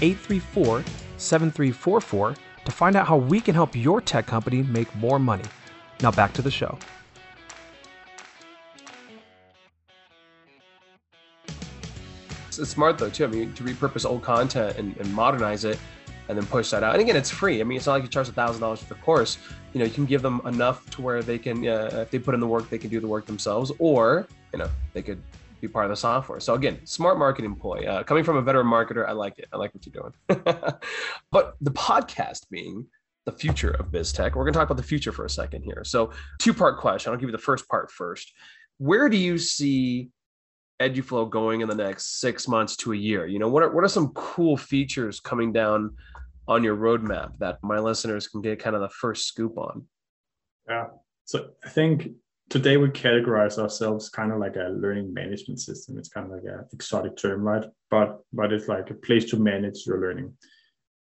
834 0.00 0.82
7344 1.18 2.34
to 2.64 2.72
find 2.72 2.96
out 2.96 3.06
how 3.06 3.18
we 3.18 3.40
can 3.40 3.54
help 3.54 3.76
your 3.76 4.00
tech 4.00 4.26
company 4.26 4.62
make 4.62 4.94
more 4.96 5.18
money. 5.18 5.44
Now 6.00 6.10
back 6.10 6.32
to 6.34 6.42
the 6.42 6.50
show. 6.50 6.78
It's 12.58 12.70
smart 12.70 12.98
though 12.98 13.10
too. 13.10 13.24
I 13.24 13.28
mean, 13.28 13.52
to 13.54 13.62
repurpose 13.62 14.04
old 14.04 14.22
content 14.22 14.76
and, 14.78 14.96
and 14.96 15.12
modernize 15.12 15.64
it 15.64 15.78
and 16.28 16.36
then 16.36 16.46
push 16.46 16.70
that 16.70 16.82
out. 16.82 16.94
And 16.94 17.02
again, 17.02 17.16
it's 17.16 17.30
free. 17.30 17.60
I 17.60 17.64
mean, 17.64 17.78
it's 17.78 17.86
not 17.86 17.94
like 17.94 18.02
you 18.02 18.08
charge 18.08 18.28
a 18.28 18.32
thousand 18.32 18.60
dollars 18.60 18.80
for 18.80 18.94
the 18.94 19.00
course. 19.00 19.38
You 19.72 19.80
know, 19.80 19.86
you 19.86 19.90
can 19.90 20.04
give 20.04 20.22
them 20.22 20.40
enough 20.44 20.88
to 20.90 21.02
where 21.02 21.22
they 21.22 21.38
can, 21.38 21.66
uh, 21.66 21.90
if 22.02 22.10
they 22.10 22.18
put 22.18 22.34
in 22.34 22.40
the 22.40 22.46
work, 22.46 22.68
they 22.68 22.78
can 22.78 22.90
do 22.90 23.00
the 23.00 23.06
work 23.06 23.26
themselves, 23.26 23.72
or 23.78 24.28
you 24.52 24.58
know, 24.58 24.68
they 24.92 25.02
could 25.02 25.22
be 25.60 25.68
part 25.68 25.86
of 25.86 25.90
the 25.90 25.96
software. 25.96 26.40
So 26.40 26.54
again, 26.54 26.78
smart 26.84 27.18
marketing 27.18 27.56
ploy. 27.56 27.84
Uh, 27.84 28.02
coming 28.02 28.24
from 28.24 28.36
a 28.36 28.42
veteran 28.42 28.66
marketer, 28.66 29.08
I 29.08 29.12
like 29.12 29.38
it. 29.38 29.48
I 29.52 29.56
like 29.56 29.74
what 29.74 29.86
you're 29.86 30.02
doing. 30.02 30.42
but 31.32 31.56
the 31.60 31.70
podcast 31.70 32.48
being 32.50 32.86
the 33.24 33.32
future 33.32 33.70
of 33.72 33.90
biz 33.90 34.12
tech, 34.12 34.36
we're 34.36 34.44
going 34.44 34.52
to 34.52 34.58
talk 34.58 34.68
about 34.70 34.76
the 34.76 34.86
future 34.86 35.12
for 35.12 35.24
a 35.24 35.30
second 35.30 35.62
here. 35.62 35.82
So 35.84 36.12
two 36.38 36.54
part 36.54 36.78
question. 36.78 37.12
I'll 37.12 37.18
give 37.18 37.28
you 37.28 37.36
the 37.36 37.38
first 37.38 37.68
part 37.68 37.90
first. 37.90 38.32
Where 38.78 39.08
do 39.08 39.16
you 39.16 39.38
see 39.38 40.10
EduFlow 40.80 41.28
going 41.28 41.60
in 41.60 41.68
the 41.68 41.74
next 41.74 42.20
six 42.20 42.46
months 42.46 42.76
to 42.76 42.92
a 42.92 42.96
year? 42.96 43.26
You 43.26 43.38
know, 43.38 43.48
what 43.48 43.62
are 43.62 43.74
what 43.74 43.84
are 43.84 43.88
some 43.88 44.12
cool 44.14 44.56
features 44.56 45.20
coming 45.20 45.52
down 45.52 45.96
on 46.46 46.64
your 46.64 46.76
roadmap 46.76 47.38
that 47.38 47.58
my 47.62 47.78
listeners 47.78 48.28
can 48.28 48.40
get 48.40 48.58
kind 48.58 48.74
of 48.76 48.82
the 48.82 48.88
first 48.88 49.26
scoop 49.26 49.58
on? 49.58 49.86
Yeah. 50.68 50.86
So 51.24 51.50
I 51.64 51.68
think 51.68 52.10
today 52.48 52.76
we 52.76 52.88
categorize 52.88 53.58
ourselves 53.58 54.08
kind 54.08 54.32
of 54.32 54.38
like 54.38 54.56
a 54.56 54.70
learning 54.70 55.12
management 55.12 55.60
system. 55.60 55.98
It's 55.98 56.08
kind 56.08 56.26
of 56.26 56.32
like 56.32 56.44
an 56.44 56.64
exotic 56.72 57.16
term, 57.16 57.42
right? 57.42 57.64
But 57.90 58.20
but 58.32 58.52
it's 58.52 58.68
like 58.68 58.90
a 58.90 58.94
place 58.94 59.24
to 59.30 59.36
manage 59.36 59.86
your 59.86 60.00
learning. 60.00 60.32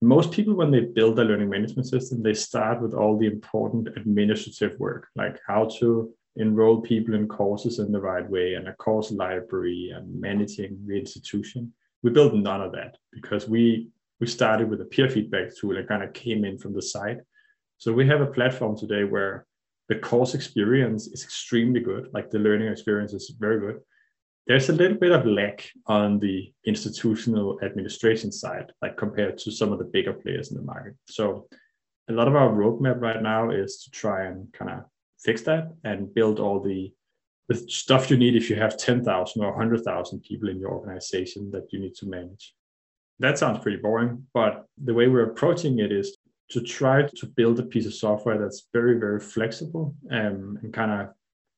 Most 0.01 0.31
people, 0.31 0.55
when 0.55 0.71
they 0.71 0.81
build 0.81 1.17
a 1.19 1.23
learning 1.23 1.49
management 1.49 1.87
system, 1.87 2.21
they 2.21 2.33
start 2.33 2.81
with 2.81 2.93
all 2.93 3.17
the 3.17 3.27
important 3.27 3.87
administrative 3.95 4.77
work, 4.79 5.07
like 5.15 5.39
how 5.47 5.69
to 5.79 6.13
enroll 6.37 6.81
people 6.81 7.15
in 7.15 7.27
courses 7.27 7.79
in 7.79 7.91
the 7.91 7.99
right 7.99 8.29
way 8.29 8.55
and 8.55 8.67
a 8.67 8.73
course 8.73 9.11
library 9.11 9.91
and 9.95 10.19
managing 10.19 10.77
the 10.85 10.97
institution. 10.97 11.73
We 12.03 12.11
built 12.11 12.33
none 12.33 12.61
of 12.61 12.71
that 12.73 12.97
because 13.11 13.47
we 13.47 13.89
we 14.19 14.27
started 14.27 14.69
with 14.69 14.81
a 14.81 14.85
peer 14.85 15.09
feedback 15.09 15.55
tool 15.55 15.75
that 15.75 15.87
kind 15.87 16.03
of 16.03 16.13
came 16.13 16.45
in 16.45 16.57
from 16.57 16.73
the 16.73 16.81
side. 16.81 17.21
So 17.77 17.91
we 17.91 18.07
have 18.07 18.21
a 18.21 18.27
platform 18.27 18.77
today 18.77 19.03
where 19.03 19.45
the 19.89 19.95
course 19.95 20.33
experience 20.33 21.07
is 21.07 21.23
extremely 21.23 21.81
good, 21.81 22.09
like 22.13 22.29
the 22.29 22.39
learning 22.39 22.69
experience 22.69 23.13
is 23.13 23.35
very 23.37 23.59
good. 23.59 23.81
There's 24.47 24.69
a 24.69 24.73
little 24.73 24.97
bit 24.97 25.11
of 25.11 25.25
lack 25.25 25.69
on 25.87 26.19
the 26.19 26.53
institutional 26.65 27.59
administration 27.61 28.31
side, 28.31 28.71
like 28.81 28.95
compared 28.95 29.37
to 29.39 29.51
some 29.51 29.73
of 29.73 29.79
the 29.79 29.85
bigger 29.85 30.13
players 30.13 30.51
in 30.51 30.57
the 30.57 30.63
market. 30.63 30.95
So 31.09 31.47
a 32.09 32.13
lot 32.13 32.27
of 32.27 32.35
our 32.35 32.49
roadmap 32.49 33.01
right 33.01 33.21
now 33.21 33.49
is 33.49 33.83
to 33.83 33.91
try 33.91 34.25
and 34.25 34.51
kind 34.53 34.71
of 34.71 34.85
fix 35.19 35.41
that 35.43 35.73
and 35.83 36.13
build 36.13 36.39
all 36.39 36.59
the 36.59 36.91
the 37.47 37.55
stuff 37.55 38.09
you 38.09 38.17
need 38.17 38.35
if 38.35 38.49
you 38.49 38.55
have 38.55 38.77
10,000 38.77 39.43
or 39.43 39.51
100,000 39.51 40.19
people 40.21 40.49
in 40.49 40.59
your 40.59 40.71
organization 40.71 41.51
that 41.51 41.71
you 41.71 41.79
need 41.79 41.93
to 41.95 42.07
manage. 42.07 42.55
That 43.19 43.37
sounds 43.37 43.59
pretty 43.59 43.77
boring, 43.77 44.25
but 44.33 44.65
the 44.83 44.93
way 44.93 45.07
we're 45.07 45.29
approaching 45.29 45.79
it 45.79 45.91
is 45.91 46.17
to 46.49 46.61
try 46.61 47.03
to 47.03 47.25
build 47.27 47.59
a 47.59 47.63
piece 47.63 47.85
of 47.85 47.93
software 47.93 48.39
that's 48.39 48.67
very, 48.73 48.99
very 48.99 49.19
flexible 49.19 49.95
um, 50.11 50.59
and 50.61 50.73
kind 50.73 50.91
of 50.91 51.09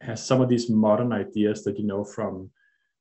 has 0.02 0.26
some 0.26 0.42
of 0.42 0.50
these 0.50 0.70
modern 0.70 1.12
ideas 1.12 1.64
that 1.64 1.80
you 1.80 1.86
know 1.86 2.04
from 2.04 2.52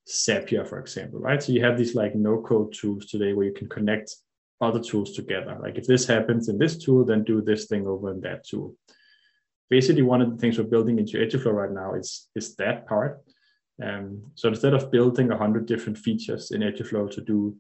Zapier, 0.09 0.67
for 0.67 0.79
example, 0.79 1.19
right? 1.19 1.43
So 1.43 1.53
you 1.53 1.65
have 1.65 1.77
these 1.77 1.95
like 1.95 2.15
no 2.15 2.41
code 2.41 2.73
tools 2.73 3.07
today 3.07 3.33
where 3.33 3.47
you 3.47 3.53
can 3.53 3.69
connect 3.69 4.15
other 4.61 4.81
tools 4.81 5.13
together. 5.13 5.59
Like 5.61 5.77
if 5.77 5.87
this 5.87 6.07
happens 6.07 6.49
in 6.49 6.57
this 6.57 6.79
tool, 6.79 7.05
then 7.05 7.25
do 7.25 7.43
this 7.43 7.67
thing 7.67 7.87
over 7.87 8.13
in 8.13 8.21
that 8.21 8.47
tool 8.47 8.77
basically 9.69 10.03
one 10.03 10.23
of 10.23 10.31
the 10.31 10.37
things 10.37 10.59
we're 10.59 10.65
building 10.65 10.99
into 10.99 11.19
EduFlow 11.19 11.53
right 11.53 11.73
now 11.73 11.95
is, 11.95 12.29
is 12.35 12.55
that 12.57 12.87
part. 12.87 13.23
Um, 13.83 14.23
so 14.35 14.49
instead 14.49 14.75
of 14.75 14.91
building 14.91 15.31
a 15.31 15.37
hundred 15.37 15.67
different 15.67 15.99
features 15.99 16.51
in 16.51 16.63
EduFlow 16.63 17.11
to 17.11 17.21
do 17.21 17.57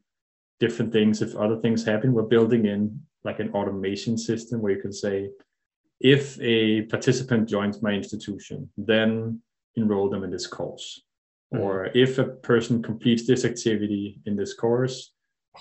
different 0.61 0.93
things, 0.93 1.21
if 1.21 1.37
other 1.37 1.61
things 1.61 1.85
happen, 1.85 2.13
we're 2.13 2.23
building 2.23 2.67
in 2.67 3.01
like 3.25 3.41
an 3.41 3.51
automation 3.51 4.17
system 4.17 4.61
where 4.61 4.73
you 4.73 4.81
can 4.81 4.93
say, 4.93 5.31
if 6.01 6.39
a 6.41 6.83
participant 6.83 7.49
joins 7.49 7.83
my 7.83 7.93
institution, 7.93 8.71
then 8.77 9.41
enroll 9.77 10.09
them 10.09 10.25
in 10.25 10.31
this 10.31 10.47
course. 10.47 11.03
Mm-hmm. 11.53 11.63
Or 11.63 11.87
if 11.95 12.19
a 12.19 12.25
person 12.25 12.83
completes 12.83 13.27
this 13.27 13.45
activity 13.45 14.21
in 14.27 14.37
this 14.37 14.55
course, 14.55 15.13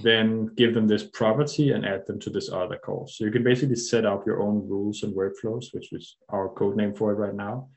then 0.01 0.47
give 0.55 0.73
them 0.73 0.87
this 0.87 1.03
property 1.03 1.71
and 1.71 1.85
add 1.85 2.05
them 2.05 2.19
to 2.19 2.29
this 2.29 2.51
other 2.51 2.77
call. 2.77 3.07
So 3.07 3.25
you 3.25 3.31
can 3.31 3.43
basically 3.43 3.75
set 3.75 4.05
up 4.05 4.25
your 4.25 4.41
own 4.41 4.67
rules 4.67 5.03
and 5.03 5.15
workflows, 5.15 5.73
which 5.73 5.93
is 5.93 6.17
our 6.29 6.49
code 6.49 6.75
name 6.75 6.93
for 6.93 7.11
it 7.11 7.15
right 7.15 7.35
now, 7.35 7.69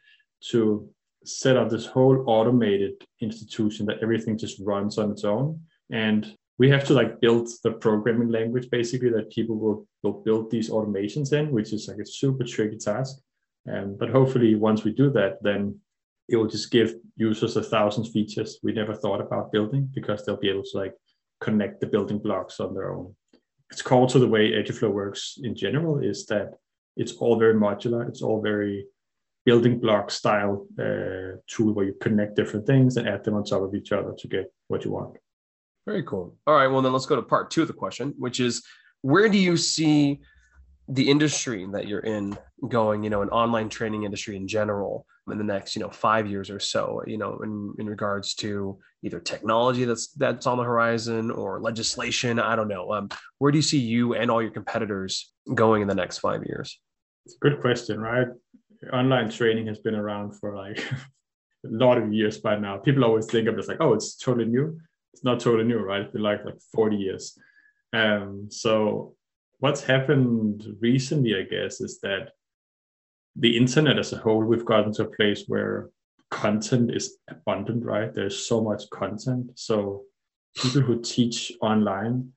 to 0.51 0.89
set 1.25 1.57
up 1.57 1.69
this 1.69 1.87
whole 1.87 2.25
automated 2.27 2.93
institution 3.21 3.87
that 3.87 4.03
everything 4.03 4.39
just 4.39 4.61
runs 4.61 4.99
on 4.99 5.11
its 5.11 5.25
own. 5.25 5.61
And 5.91 6.37
we 6.59 6.69
have 6.71 6.85
to 6.85 6.95
like 6.95 7.21
build 7.21 7.49
the 7.63 7.73
programming 7.73 8.31
language 8.31 8.69
basically 8.71 9.11
that 9.11 9.31
people 9.31 9.57
will, 9.57 9.87
will 10.03 10.23
build 10.25 10.51
these 10.51 10.71
automations 10.71 11.33
in, 11.33 11.53
which 11.53 11.73
is 11.73 11.89
like 11.89 11.99
a 11.99 12.07
super 12.07 12.45
tricky 12.45 12.79
task. 12.79 13.19
Um, 13.73 13.97
but 13.99 14.11
hopefully 14.11 14.55
once 14.55 14.83
we 14.83 14.93
do 14.93 15.11
that, 15.11 15.43
then 15.43 15.79
it 16.29 16.37
will 16.37 16.49
just 16.49 16.71
give 16.71 16.95
users 17.17 17.57
a 17.57 17.63
thousand 17.63 18.05
features 18.05 18.59
we 18.63 18.73
never 18.73 18.95
thought 18.95 19.21
about 19.21 19.53
building 19.53 19.89
because 19.95 20.25
they'll 20.25 20.37
be 20.37 20.51
able 20.51 20.63
to 20.63 20.79
like 20.79 20.95
connect 21.41 21.81
the 21.81 21.87
building 21.87 22.19
blocks 22.19 22.61
on 22.61 22.75
their 22.75 22.93
own. 22.93 23.15
It's 23.71 23.83
called 23.83 24.09
to 24.11 24.19
the 24.19 24.29
way 24.29 24.53
EduFlow 24.53 24.91
works 24.91 25.39
in 25.43 25.55
general 25.55 25.99
is 25.99 26.27
that 26.27 26.53
it's 26.97 27.13
all 27.13 27.39
very 27.39 27.55
modular. 27.55 28.09
It's 28.09 28.23
all 28.23 28.41
very 28.41 28.87
building 29.45 29.79
block 29.79 30.11
style 30.11 30.67
uh, 30.79 31.39
tool 31.47 31.73
where 31.73 31.87
you 31.87 31.95
connect 32.01 32.37
different 32.37 32.67
things 32.67 32.97
and 32.97 33.09
add 33.09 33.25
them 33.25 33.35
on 33.35 33.45
top 33.45 33.63
of 33.63 33.75
each 33.75 33.93
other 33.93 34.15
to 34.19 34.29
get 34.29 34.53
what 34.69 34.85
you 34.85 34.91
want. 34.91 35.17
Very 35.87 36.03
cool. 36.03 36.37
All 36.47 36.55
right. 36.55 36.67
Well, 36.67 36.83
then 36.83 36.93
let's 36.93 37.07
go 37.07 37.17
to 37.17 37.23
part 37.23 37.51
two 37.51 37.63
of 37.63 37.69
the 37.69 37.75
question, 37.75 38.15
which 38.19 38.41
is 38.41 38.63
where 39.03 39.29
do 39.29 39.39
you 39.39 39.57
see 39.57 40.21
the 40.89 41.09
industry 41.09 41.67
that 41.73 41.87
you're 41.87 42.01
in 42.01 42.37
going, 42.69 43.05
you 43.05 43.11
know, 43.11 43.23
an 43.23 43.29
online 43.29 43.69
training 43.69 44.05
industry 44.05 44.37
in 44.37 44.49
general 44.49 45.07
in 45.31 45.39
the 45.39 45.45
next, 45.45 45.77
you 45.77 45.83
know, 45.83 45.91
five 45.91 46.27
years 46.27 46.51
or 46.51 46.61
so, 46.61 47.03
you 47.07 47.19
know, 47.19 47.39
in, 47.43 47.75
in 47.79 47.89
regards 47.89 48.35
to 48.35 48.79
either 49.03 49.21
technology 49.21 49.85
that's 49.85 50.09
that's 50.13 50.47
on 50.47 50.59
the 50.59 50.65
horizon 50.65 51.31
or 51.31 51.61
legislation. 51.61 52.39
I 52.39 52.57
don't 52.57 52.69
know. 52.69 52.93
Um, 52.93 53.09
where 53.39 53.53
do 53.53 53.59
you 53.59 53.63
see 53.63 53.79
you 53.79 54.15
and 54.15 54.31
all 54.31 54.43
your 54.43 54.51
competitors 54.51 55.33
going 55.55 55.83
in 55.83 55.89
the 55.89 55.95
next 55.95 56.19
five 56.19 56.45
years? 56.45 56.79
It's 57.27 57.37
a 57.37 57.39
good 57.39 57.61
question, 57.61 58.01
right? 58.01 58.29
Online 58.93 59.31
training 59.31 59.67
has 59.67 59.79
been 59.79 59.95
around 59.95 60.39
for 60.39 60.57
like 60.57 60.79
a 61.65 61.69
lot 61.69 61.99
of 61.99 62.13
years 62.13 62.39
by 62.39 62.59
now. 62.59 62.79
People 62.79 63.05
always 63.05 63.27
think 63.27 63.49
of 63.49 63.59
it 63.59 63.69
like, 63.69 63.81
oh, 63.81 63.95
it's 63.95 64.17
totally 64.17 64.47
new. 64.47 64.79
It's 65.13 65.25
not 65.25 65.41
totally 65.41 65.65
new, 65.65 65.79
right? 65.79 66.03
It's 66.03 66.13
been 66.13 66.23
like 66.23 66.45
like 66.45 66.61
40 66.75 66.97
years. 66.97 67.39
Um, 67.93 68.49
so 68.51 69.15
what's 69.59 69.83
happened 69.83 70.65
recently, 70.81 71.35
I 71.37 71.43
guess, 71.43 71.81
is 71.81 72.01
that 72.01 72.31
the 73.39 73.57
internet 73.57 73.99
as 73.99 74.13
a 74.13 74.19
whole, 74.19 74.43
we've 74.43 74.65
gotten 74.65 74.93
to 74.95 75.05
a 75.05 75.17
place 75.17 75.45
where 75.47 75.91
content 76.31 76.95
is 76.95 77.17
abundant, 77.31 77.85
right? 77.85 78.13
There's 78.13 78.47
so 78.47 78.61
much 78.61 78.91
content. 78.91 79.53
So 79.55 80.03
people 80.57 80.81
who 80.81 81.01
teach 81.01 81.53
online, 81.63 82.33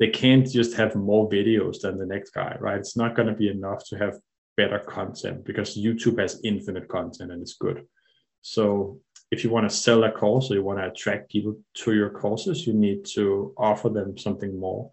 they 0.00 0.08
can't 0.08 0.46
just 0.50 0.76
have 0.76 0.96
more 0.96 1.28
videos 1.28 1.80
than 1.80 1.96
the 1.96 2.06
next 2.06 2.30
guy, 2.30 2.56
right? 2.60 2.78
It's 2.78 2.96
not 2.96 3.14
going 3.14 3.28
to 3.28 3.34
be 3.34 3.48
enough 3.48 3.84
to 3.88 3.98
have 3.98 4.18
better 4.56 4.80
content 4.80 5.44
because 5.44 5.76
YouTube 5.76 6.18
has 6.20 6.40
infinite 6.42 6.88
content 6.88 7.30
and 7.30 7.40
it's 7.40 7.54
good. 7.54 7.86
So 8.42 9.00
if 9.30 9.44
you 9.44 9.50
want 9.50 9.68
to 9.68 9.76
sell 9.76 10.04
a 10.04 10.10
course 10.10 10.50
or 10.50 10.54
you 10.54 10.62
want 10.62 10.78
to 10.80 10.88
attract 10.88 11.30
people 11.30 11.58
to 11.74 11.94
your 11.94 12.10
courses, 12.10 12.66
you 12.66 12.72
need 12.72 13.04
to 13.14 13.54
offer 13.56 13.88
them 13.88 14.18
something 14.18 14.58
more. 14.58 14.90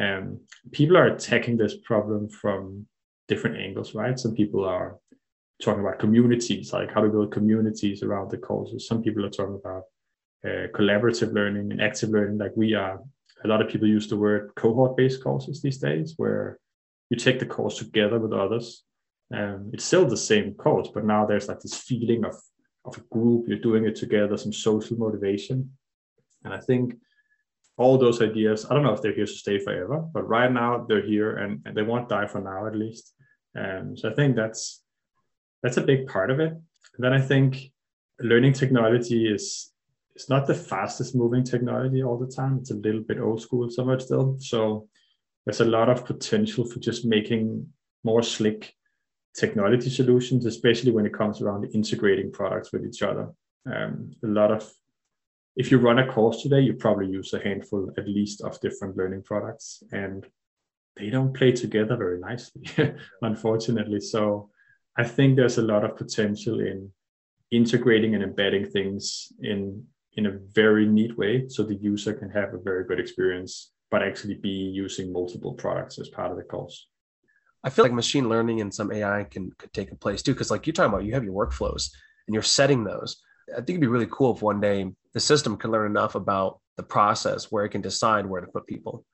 Um, 0.00 0.40
people 0.72 0.96
are 0.96 1.06
attacking 1.06 1.56
this 1.56 1.76
problem 1.76 2.28
from 2.28 2.86
different 3.28 3.58
angles, 3.58 3.94
right? 3.94 4.18
Some 4.18 4.34
people 4.34 4.64
are 4.64 4.98
talking 5.62 5.80
about 5.80 5.98
communities, 5.98 6.72
like 6.72 6.92
how 6.92 7.02
to 7.02 7.08
build 7.08 7.32
communities 7.32 8.02
around 8.02 8.30
the 8.30 8.38
courses. 8.38 8.86
Some 8.86 9.02
people 9.02 9.24
are 9.24 9.30
talking 9.30 9.60
about 9.62 9.84
uh, 10.44 10.68
collaborative 10.74 11.32
learning 11.32 11.72
and 11.72 11.82
active 11.82 12.10
learning, 12.10 12.38
like 12.38 12.52
we 12.56 12.74
are. 12.74 13.00
A 13.44 13.48
lot 13.48 13.60
of 13.60 13.68
people 13.68 13.86
use 13.86 14.08
the 14.08 14.16
word 14.16 14.50
cohort-based 14.56 15.22
courses 15.22 15.62
these 15.62 15.78
days, 15.78 16.14
where 16.16 16.58
you 17.10 17.16
take 17.16 17.38
the 17.38 17.46
course 17.46 17.78
together 17.78 18.18
with 18.18 18.32
others. 18.32 18.82
Um, 19.32 19.70
it's 19.72 19.84
still 19.84 20.06
the 20.06 20.16
same 20.16 20.54
course, 20.54 20.88
but 20.92 21.04
now 21.04 21.26
there's 21.26 21.48
like 21.48 21.60
this 21.60 21.74
feeling 21.74 22.24
of 22.24 22.34
of 22.84 22.96
a 22.96 23.00
group. 23.12 23.46
You're 23.46 23.58
doing 23.58 23.84
it 23.84 23.96
together, 23.96 24.36
some 24.36 24.52
social 24.52 24.96
motivation, 24.96 25.70
and 26.44 26.54
I 26.54 26.58
think 26.58 26.94
all 27.78 27.96
those 27.96 28.20
ideas 28.20 28.66
i 28.68 28.74
don't 28.74 28.82
know 28.82 28.92
if 28.92 29.00
they're 29.00 29.14
here 29.14 29.24
to 29.24 29.32
stay 29.32 29.58
forever 29.58 30.04
but 30.12 30.28
right 30.28 30.52
now 30.52 30.84
they're 30.88 31.06
here 31.06 31.36
and, 31.36 31.62
and 31.64 31.76
they 31.76 31.82
won't 31.82 32.08
die 32.08 32.26
for 32.26 32.40
now 32.40 32.66
at 32.66 32.74
least 32.74 33.14
um, 33.56 33.96
so 33.96 34.10
i 34.10 34.14
think 34.14 34.36
that's 34.36 34.82
that's 35.62 35.76
a 35.76 35.82
big 35.82 36.06
part 36.06 36.30
of 36.30 36.40
it. 36.40 36.52
And 36.52 37.00
then 37.04 37.12
i 37.12 37.20
think 37.20 37.72
learning 38.20 38.52
technology 38.52 39.32
is 39.32 39.72
it's 40.14 40.28
not 40.28 40.46
the 40.46 40.54
fastest 40.54 41.14
moving 41.14 41.44
technology 41.44 42.02
all 42.02 42.18
the 42.18 42.26
time. 42.26 42.58
It's 42.58 42.72
a 42.72 42.74
little 42.74 43.02
bit 43.02 43.20
old 43.20 43.40
school 43.40 43.70
somewhat 43.70 44.02
still. 44.02 44.36
So 44.40 44.88
there's 45.46 45.60
a 45.60 45.64
lot 45.64 45.88
of 45.88 46.04
potential 46.04 46.64
for 46.64 46.80
just 46.80 47.04
making 47.04 47.68
more 48.02 48.24
slick 48.24 48.74
technology 49.36 49.90
solutions 49.90 50.44
especially 50.46 50.90
when 50.90 51.06
it 51.06 51.14
comes 51.14 51.40
around 51.40 51.72
integrating 51.72 52.32
products 52.32 52.72
with 52.72 52.84
each 52.84 53.02
other. 53.02 53.30
Um, 53.72 54.10
a 54.24 54.26
lot 54.26 54.50
of 54.50 54.68
if 55.54 55.70
you 55.70 55.78
run 55.78 55.98
a 55.98 56.12
course 56.12 56.42
today, 56.42 56.60
you 56.60 56.74
probably 56.74 57.08
use 57.08 57.32
a 57.34 57.40
handful 57.40 57.90
at 57.98 58.08
least 58.08 58.42
of 58.42 58.60
different 58.60 58.96
learning 58.96 59.22
products, 59.22 59.82
and 59.92 60.24
they 60.98 61.10
don't 61.10 61.34
play 61.34 61.52
together 61.52 61.96
very 61.96 62.18
nicely, 62.18 62.62
unfortunately. 63.22 64.00
So 64.00 64.50
I 64.96 65.04
think 65.04 65.36
there's 65.36 65.58
a 65.58 65.62
lot 65.62 65.84
of 65.84 65.96
potential 65.96 66.60
in 66.60 66.90
integrating 67.50 68.14
and 68.14 68.22
embedding 68.22 68.66
things 68.66 69.32
in 69.40 69.84
in 70.14 70.26
a 70.26 70.38
very 70.52 70.84
neat 70.84 71.16
way 71.16 71.48
so 71.48 71.62
the 71.62 71.76
user 71.76 72.12
can 72.12 72.28
have 72.28 72.52
a 72.52 72.58
very 72.58 72.84
good 72.84 72.98
experience 72.98 73.70
but 73.90 74.02
actually 74.02 74.34
be 74.34 74.48
using 74.48 75.12
multiple 75.12 75.54
products 75.54 75.98
as 75.98 76.08
part 76.08 76.30
of 76.30 76.36
the 76.36 76.42
course. 76.42 76.88
I 77.64 77.70
feel 77.70 77.84
like 77.84 77.92
machine 77.92 78.28
learning 78.28 78.60
and 78.60 78.74
some 78.74 78.92
ai 78.92 79.24
can 79.24 79.50
could 79.58 79.72
take 79.72 79.92
a 79.92 79.96
place 79.96 80.22
too 80.22 80.32
because 80.34 80.50
like 80.50 80.66
you're 80.66 80.74
talking 80.74 80.92
about 80.92 81.04
you 81.04 81.14
have 81.14 81.24
your 81.24 81.32
workflows 81.32 81.90
and 82.26 82.34
you're 82.34 82.42
setting 82.42 82.84
those. 82.84 83.22
I 83.50 83.56
think 83.56 83.70
it'd 83.70 83.80
be 83.80 83.86
really 83.86 84.08
cool 84.10 84.34
if 84.34 84.42
one 84.42 84.60
day 84.60 84.90
the 85.14 85.20
system 85.20 85.56
can 85.56 85.70
learn 85.70 85.90
enough 85.90 86.14
about 86.14 86.60
the 86.76 86.82
process 86.82 87.50
where 87.50 87.64
it 87.64 87.70
can 87.70 87.80
decide 87.80 88.26
where 88.26 88.42
to 88.42 88.46
put 88.46 88.66
people 88.66 89.06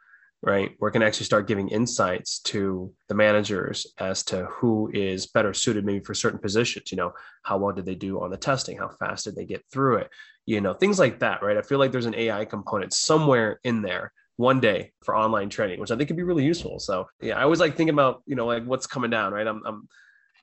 right? 0.44 0.72
We're 0.78 0.90
going 0.90 1.00
to 1.00 1.06
actually 1.06 1.26
start 1.26 1.48
giving 1.48 1.68
insights 1.68 2.38
to 2.40 2.92
the 3.08 3.14
managers 3.14 3.86
as 3.98 4.22
to 4.24 4.44
who 4.46 4.90
is 4.92 5.26
better 5.26 5.54
suited 5.54 5.84
maybe 5.84 6.04
for 6.04 6.14
certain 6.14 6.38
positions. 6.38 6.92
You 6.92 6.98
know, 6.98 7.12
how 7.42 7.56
well 7.58 7.74
did 7.74 7.86
they 7.86 7.94
do 7.94 8.20
on 8.20 8.30
the 8.30 8.36
testing? 8.36 8.76
How 8.76 8.90
fast 9.00 9.24
did 9.24 9.36
they 9.36 9.46
get 9.46 9.64
through 9.72 9.96
it? 9.96 10.10
You 10.46 10.60
know, 10.60 10.74
things 10.74 10.98
like 10.98 11.20
that, 11.20 11.42
right? 11.42 11.56
I 11.56 11.62
feel 11.62 11.78
like 11.78 11.92
there's 11.92 12.06
an 12.06 12.14
AI 12.14 12.44
component 12.44 12.92
somewhere 12.92 13.58
in 13.64 13.80
there 13.80 14.12
one 14.36 14.60
day 14.60 14.92
for 15.02 15.16
online 15.16 15.48
training, 15.48 15.80
which 15.80 15.90
I 15.90 15.96
think 15.96 16.08
could 16.08 16.16
be 16.16 16.22
really 16.22 16.44
useful. 16.44 16.78
So 16.78 17.06
yeah, 17.22 17.38
I 17.38 17.42
always 17.42 17.60
like 17.60 17.76
thinking 17.76 17.94
about, 17.94 18.22
you 18.26 18.36
know, 18.36 18.46
like 18.46 18.64
what's 18.64 18.86
coming 18.86 19.10
down, 19.10 19.32
right? 19.32 19.46
I'm, 19.46 19.62
I'm 19.64 19.88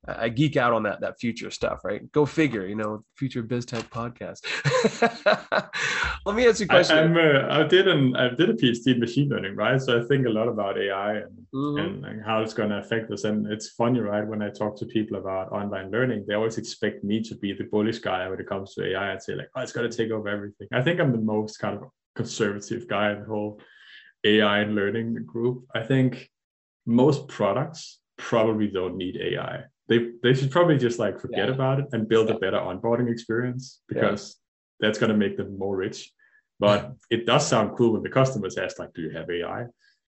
I 0.08 0.30
geek 0.30 0.58
out 0.58 0.74
on 0.74 0.82
that 0.84 1.02
that 1.02 1.20
future 1.20 1.52
stuff, 1.52 1.86
right? 1.86 2.12
Go 2.12 2.26
figure, 2.26 2.66
you 2.66 2.76
know, 2.76 3.04
future 3.16 3.44
biz 3.44 3.68
tech 3.68 3.88
podcast. 3.92 4.42
Let 6.26 6.36
me 6.36 6.48
ask 6.48 6.60
you 6.60 6.66
a 6.66 6.70
question. 6.70 6.98
I, 6.98 7.02
am 7.02 7.52
uh, 7.52 7.64
did 7.66 7.88
an 7.88 8.16
I 8.16 8.30
did 8.30 8.50
a 8.50 8.54
PhD 8.54 8.96
in 8.96 9.00
machine 9.00 9.30
learning, 9.30 9.56
right? 9.56 9.80
So 9.80 10.02
I 10.02 10.08
think 10.08 10.26
a 10.26 10.30
lot 10.30 10.48
about 10.48 10.80
AI 10.80 11.18
and, 11.18 11.46
mm-hmm. 11.54 11.78
and, 11.78 12.06
and, 12.06 12.26
how 12.26 12.42
it's 12.42 12.54
going 12.54 12.70
to 12.70 12.80
affect 12.80 13.12
us. 13.12 13.26
And 13.26 13.46
it's 13.52 13.70
funny, 13.70 14.00
right? 14.00 14.26
When 14.26 14.42
I 14.42 14.50
talk 14.50 14.76
to 14.80 14.88
people 14.88 15.18
about 15.18 15.52
online 15.52 15.92
learning, 15.92 16.26
they 16.28 16.34
always 16.34 16.58
expect 16.58 17.04
me 17.04 17.22
to 17.22 17.36
be 17.36 17.54
the 17.54 17.66
bullish 17.66 18.00
guy 18.00 18.28
when 18.28 18.40
it 18.40 18.48
comes 18.48 18.74
to 18.76 18.92
AI 18.92 19.12
and 19.12 19.22
say 19.22 19.36
like, 19.36 19.50
oh, 19.56 19.62
it's 19.62 19.72
going 19.72 19.90
to 19.90 19.96
take 19.96 20.12
over 20.12 20.28
everything. 20.30 20.68
I 20.74 20.82
think 20.82 21.00
I'm 21.00 21.12
the 21.12 21.20
most 21.20 21.60
kind 21.60 21.78
of 21.78 21.84
conservative 22.16 22.88
guy 22.88 23.12
in 23.12 23.20
the 23.20 23.28
whole 23.28 23.62
AI 24.24 24.60
and 24.60 24.74
learning 24.74 25.26
group. 25.26 25.66
I 25.76 25.84
think 25.84 26.28
most 26.88 27.28
products 27.28 28.00
probably 28.18 28.68
don't 28.68 28.98
need 28.98 29.18
AI 29.18 29.66
they 29.92 30.12
they 30.24 30.34
should 30.34 30.52
probably 30.52 30.78
just 30.78 31.00
like 31.00 31.20
forget 31.20 31.50
yeah. 31.50 31.54
about 31.54 31.80
it 31.80 31.86
and 31.92 32.08
build 32.08 32.30
yeah. 32.30 32.36
a 32.36 32.40
better 32.40 32.58
onboarding 32.58 33.12
experience 33.12 33.82
because 33.90 34.38
yeah. 34.80 34.88
that's 34.88 34.98
going 34.98 35.12
to 35.12 35.18
make 35.18 35.36
them 35.36 35.60
more 35.60 35.76
rich. 35.76 36.12
But 36.60 36.94
it 37.10 37.26
does 37.26 37.46
sound 37.46 37.78
cool 37.78 37.92
when 37.94 38.02
the 38.02 38.10
customers 38.10 38.58
ask 38.58 38.80
like 38.80 38.94
do 38.94 39.02
you 39.02 39.12
have 39.12 39.30
ai 39.30 39.66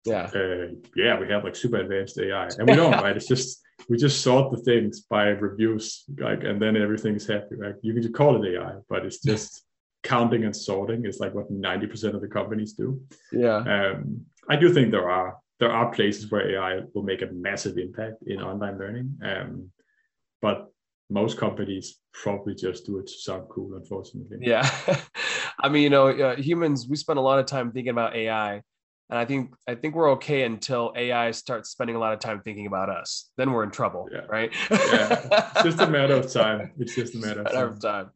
yeah. 0.05 0.29
Uh, 0.35 0.67
yeah 0.95 1.17
we 1.19 1.27
have 1.29 1.43
like 1.43 1.55
super 1.55 1.77
advanced 1.77 2.19
ai 2.19 2.49
and 2.57 2.69
we 2.69 2.75
don't 2.75 2.91
right? 2.91 3.17
It's 3.17 3.27
just 3.27 3.61
we 3.89 3.97
just 3.97 4.21
sort 4.21 4.51
the 4.51 4.57
things 4.57 5.01
by 5.01 5.29
reviews 5.29 6.03
like 6.19 6.43
and 6.43 6.61
then 6.61 6.77
everything's 6.77 7.25
happy 7.25 7.55
like 7.55 7.77
you 7.81 7.93
can 7.93 8.03
just 8.03 8.13
call 8.13 8.33
it 8.43 8.47
ai 8.53 8.73
but 8.89 9.05
it's 9.05 9.21
just 9.21 9.63
counting 10.03 10.43
and 10.43 10.55
sorting 10.55 11.05
is 11.05 11.19
like 11.19 11.33
what 11.33 11.49
90% 11.49 12.13
of 12.13 12.19
the 12.19 12.27
companies 12.27 12.73
do. 12.73 13.01
Yeah. 13.31 13.57
Um 13.57 14.25
i 14.49 14.55
do 14.55 14.71
think 14.73 14.91
there 14.91 15.09
are 15.09 15.37
there 15.63 15.71
are 15.71 15.93
places 15.93 16.29
where 16.29 16.55
AI 16.55 16.81
will 16.93 17.03
make 17.03 17.21
a 17.21 17.27
massive 17.27 17.77
impact 17.77 18.21
in 18.27 18.41
online 18.41 18.77
learning. 18.77 19.17
Um, 19.23 19.71
but 20.41 20.73
most 21.09 21.37
companies 21.37 22.01
probably 22.11 22.53
just 22.53 22.85
do 22.85 22.99
it 22.99 23.07
to 23.07 23.13
sound 23.13 23.47
cool, 23.49 23.75
unfortunately. 23.75 24.39
Yeah. 24.41 24.69
I 25.59 25.69
mean, 25.69 25.83
you 25.83 25.89
know, 25.89 26.07
uh, 26.09 26.35
humans, 26.35 26.85
we 26.89 26.97
spend 26.97 27.17
a 27.17 27.21
lot 27.21 27.39
of 27.39 27.45
time 27.45 27.71
thinking 27.71 27.91
about 27.91 28.13
AI. 28.13 28.55
And 29.09 29.19
I 29.19 29.23
think 29.23 29.53
I 29.65 29.75
think 29.75 29.95
we're 29.95 30.11
okay 30.13 30.43
until 30.43 30.91
AI 30.97 31.31
starts 31.31 31.69
spending 31.69 31.95
a 31.95 31.99
lot 31.99 32.11
of 32.11 32.19
time 32.19 32.41
thinking 32.41 32.67
about 32.67 32.89
us. 32.89 33.29
Then 33.37 33.53
we're 33.53 33.63
in 33.63 33.71
trouble, 33.71 34.09
yeah. 34.11 34.25
right? 34.27 34.51
yeah, 34.69 35.51
it's 35.55 35.63
just 35.63 35.79
a 35.79 35.87
matter 35.87 36.15
of 36.15 36.29
time. 36.41 36.71
It's 36.77 36.95
just 36.95 37.15
a 37.15 37.19
matter 37.19 37.41
of 37.41 37.51
time. 37.53 37.79
time. 37.79 38.11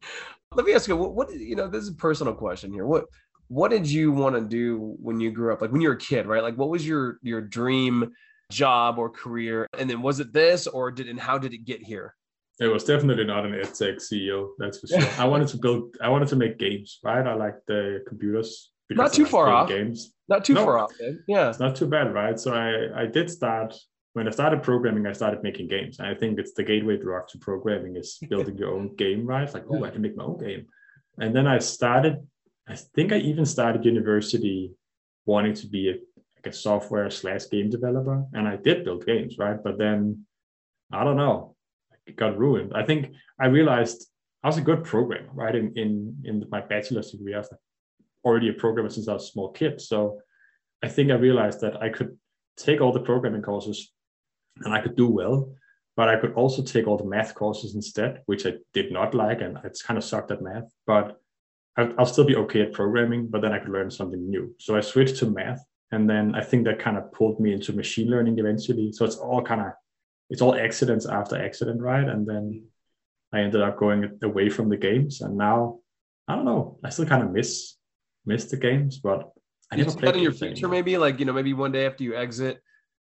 Let 0.54 0.66
me 0.66 0.74
ask 0.74 0.86
you, 0.88 0.96
what, 0.96 1.14
what 1.14 1.32
you 1.32 1.56
know, 1.56 1.68
this 1.68 1.84
is 1.84 1.90
a 1.90 1.94
personal 1.94 2.34
question 2.34 2.72
here. 2.72 2.84
What 2.84 3.04
what 3.48 3.70
did 3.70 3.90
you 3.90 4.12
want 4.12 4.36
to 4.36 4.42
do 4.42 4.96
when 5.00 5.20
you 5.20 5.30
grew 5.30 5.52
up? 5.52 5.60
Like 5.60 5.72
when 5.72 5.80
you 5.80 5.88
were 5.88 5.94
a 5.94 5.98
kid 5.98 6.26
right? 6.26 6.42
Like 6.42 6.56
what 6.56 6.68
was 6.68 6.86
your 6.86 7.18
your 7.22 7.40
dream 7.40 8.12
job 8.52 8.98
or 8.98 9.10
career? 9.10 9.66
And 9.78 9.88
then 9.88 10.02
was 10.02 10.20
it 10.20 10.32
this 10.32 10.66
or 10.66 10.90
did 10.90 11.08
and 11.08 11.18
how 11.18 11.38
did 11.38 11.52
it 11.52 11.64
get 11.64 11.82
here? 11.82 12.14
It 12.60 12.66
was 12.66 12.84
definitely 12.84 13.24
not 13.24 13.46
an 13.46 13.52
edtech 13.52 13.96
ceo 13.96 14.50
that's 14.58 14.80
for 14.80 14.88
sure. 14.88 15.08
I 15.18 15.24
wanted 15.24 15.48
to 15.48 15.58
build 15.58 15.96
i 16.02 16.08
wanted 16.08 16.28
to 16.28 16.36
make 16.36 16.58
games 16.58 16.98
right? 17.02 17.26
I 17.26 17.34
like 17.34 17.56
the 17.66 18.04
computers 18.06 18.72
not 18.90 19.12
too 19.12 19.26
far 19.26 19.48
off. 19.48 19.68
games. 19.68 20.12
Not 20.28 20.44
too 20.44 20.54
no, 20.54 20.64
far 20.64 20.78
off 20.78 20.92
man. 21.00 21.22
yeah. 21.26 21.48
It's 21.48 21.60
not 21.60 21.76
too 21.76 21.86
bad 21.86 22.12
right? 22.12 22.38
So 22.38 22.52
i 22.54 23.02
i 23.02 23.06
did 23.06 23.30
start 23.30 23.74
when 24.14 24.26
i 24.26 24.30
started 24.30 24.62
programming 24.62 25.06
i 25.06 25.12
started 25.12 25.42
making 25.42 25.68
games. 25.68 26.00
And 26.00 26.08
i 26.08 26.14
think 26.14 26.38
it's 26.38 26.52
the 26.52 26.64
gateway 26.64 26.98
drug 26.98 27.28
to 27.28 27.38
programming 27.38 27.96
is 27.96 28.18
building 28.28 28.58
your 28.58 28.74
own 28.74 28.94
game 28.96 29.24
right? 29.24 29.44
It's 29.44 29.54
like 29.54 29.64
oh 29.70 29.84
i 29.84 29.90
can 29.90 30.02
make 30.02 30.16
my 30.16 30.24
own 30.24 30.38
game. 30.38 30.66
And 31.18 31.34
then 31.34 31.46
i 31.46 31.58
started 31.58 32.16
I 32.68 32.76
think 32.76 33.12
I 33.12 33.18
even 33.18 33.46
started 33.46 33.84
university 33.84 34.72
wanting 35.24 35.54
to 35.54 35.66
be 35.66 35.90
a, 35.90 35.92
like 36.36 36.46
a 36.46 36.52
software 36.52 37.10
slash 37.10 37.48
game 37.50 37.70
developer, 37.70 38.24
and 38.34 38.46
I 38.46 38.56
did 38.56 38.84
build 38.84 39.06
games, 39.06 39.38
right? 39.38 39.62
But 39.62 39.78
then 39.78 40.26
I 40.92 41.04
don't 41.04 41.16
know, 41.16 41.56
it 42.06 42.16
got 42.16 42.38
ruined. 42.38 42.72
I 42.74 42.84
think 42.84 43.14
I 43.40 43.46
realized 43.46 44.06
I 44.42 44.48
was 44.48 44.58
a 44.58 44.62
good 44.62 44.84
programmer, 44.84 45.30
right? 45.32 45.54
In 45.54 45.72
in 45.76 46.16
in 46.24 46.44
my 46.50 46.60
bachelor's 46.60 47.10
degree, 47.10 47.34
I 47.34 47.38
was 47.38 47.52
already 48.24 48.48
a 48.50 48.54
programmer 48.54 48.90
since 48.90 49.08
I 49.08 49.14
was 49.14 49.24
a 49.24 49.32
small 49.32 49.50
kid. 49.52 49.80
So 49.80 50.20
I 50.82 50.88
think 50.88 51.10
I 51.10 51.14
realized 51.14 51.60
that 51.60 51.82
I 51.82 51.88
could 51.88 52.16
take 52.56 52.80
all 52.80 52.92
the 52.92 53.00
programming 53.00 53.42
courses 53.42 53.92
and 54.64 54.74
I 54.74 54.80
could 54.80 54.96
do 54.96 55.08
well, 55.08 55.52
but 55.96 56.08
I 56.08 56.16
could 56.16 56.34
also 56.34 56.62
take 56.62 56.86
all 56.86 56.98
the 56.98 57.04
math 57.04 57.34
courses 57.34 57.74
instead, 57.74 58.22
which 58.26 58.46
I 58.46 58.54
did 58.72 58.92
not 58.92 59.14
like, 59.14 59.40
and 59.40 59.56
I 59.58 59.70
kind 59.86 59.98
of 59.98 60.04
sucked 60.04 60.30
at 60.30 60.42
math. 60.42 60.70
But 60.86 61.20
I'll 61.78 62.06
still 62.06 62.24
be 62.24 62.36
okay 62.36 62.62
at 62.62 62.72
programming, 62.72 63.28
but 63.28 63.40
then 63.40 63.52
I 63.52 63.58
could 63.60 63.70
learn 63.70 63.90
something 63.90 64.28
new. 64.28 64.54
So 64.58 64.76
I 64.76 64.80
switched 64.80 65.16
to 65.18 65.26
math, 65.26 65.64
and 65.92 66.10
then 66.10 66.34
I 66.34 66.42
think 66.42 66.64
that 66.64 66.80
kind 66.80 66.96
of 66.98 67.12
pulled 67.12 67.38
me 67.38 67.52
into 67.52 67.72
machine 67.72 68.10
learning 68.10 68.38
eventually. 68.38 68.90
So 68.92 69.04
it's 69.04 69.16
all 69.16 69.42
kind 69.42 69.60
of 69.60 69.68
it's 70.28 70.42
all 70.42 70.54
accidents 70.54 71.06
after 71.06 71.40
accident, 71.40 71.80
right? 71.80 72.06
And 72.06 72.26
then 72.26 72.64
I 73.32 73.40
ended 73.40 73.62
up 73.62 73.78
going 73.78 74.18
away 74.22 74.50
from 74.50 74.68
the 74.68 74.76
games, 74.76 75.20
and 75.20 75.36
now 75.36 75.78
I 76.26 76.34
don't 76.34 76.44
know. 76.44 76.78
I 76.84 76.90
still 76.90 77.06
kind 77.06 77.22
of 77.22 77.30
miss 77.30 77.76
miss 78.26 78.46
the 78.46 78.56
games, 78.56 78.98
but 78.98 79.30
I 79.70 79.76
you 79.76 79.84
never 79.84 79.96
played 79.96 80.16
in 80.16 80.22
your 80.22 80.32
future. 80.32 80.52
Anymore. 80.52 80.70
Maybe 80.70 80.98
like 80.98 81.20
you 81.20 81.26
know, 81.26 81.32
maybe 81.32 81.54
one 81.54 81.72
day 81.72 81.86
after 81.86 82.02
you 82.02 82.16
exit, 82.16 82.60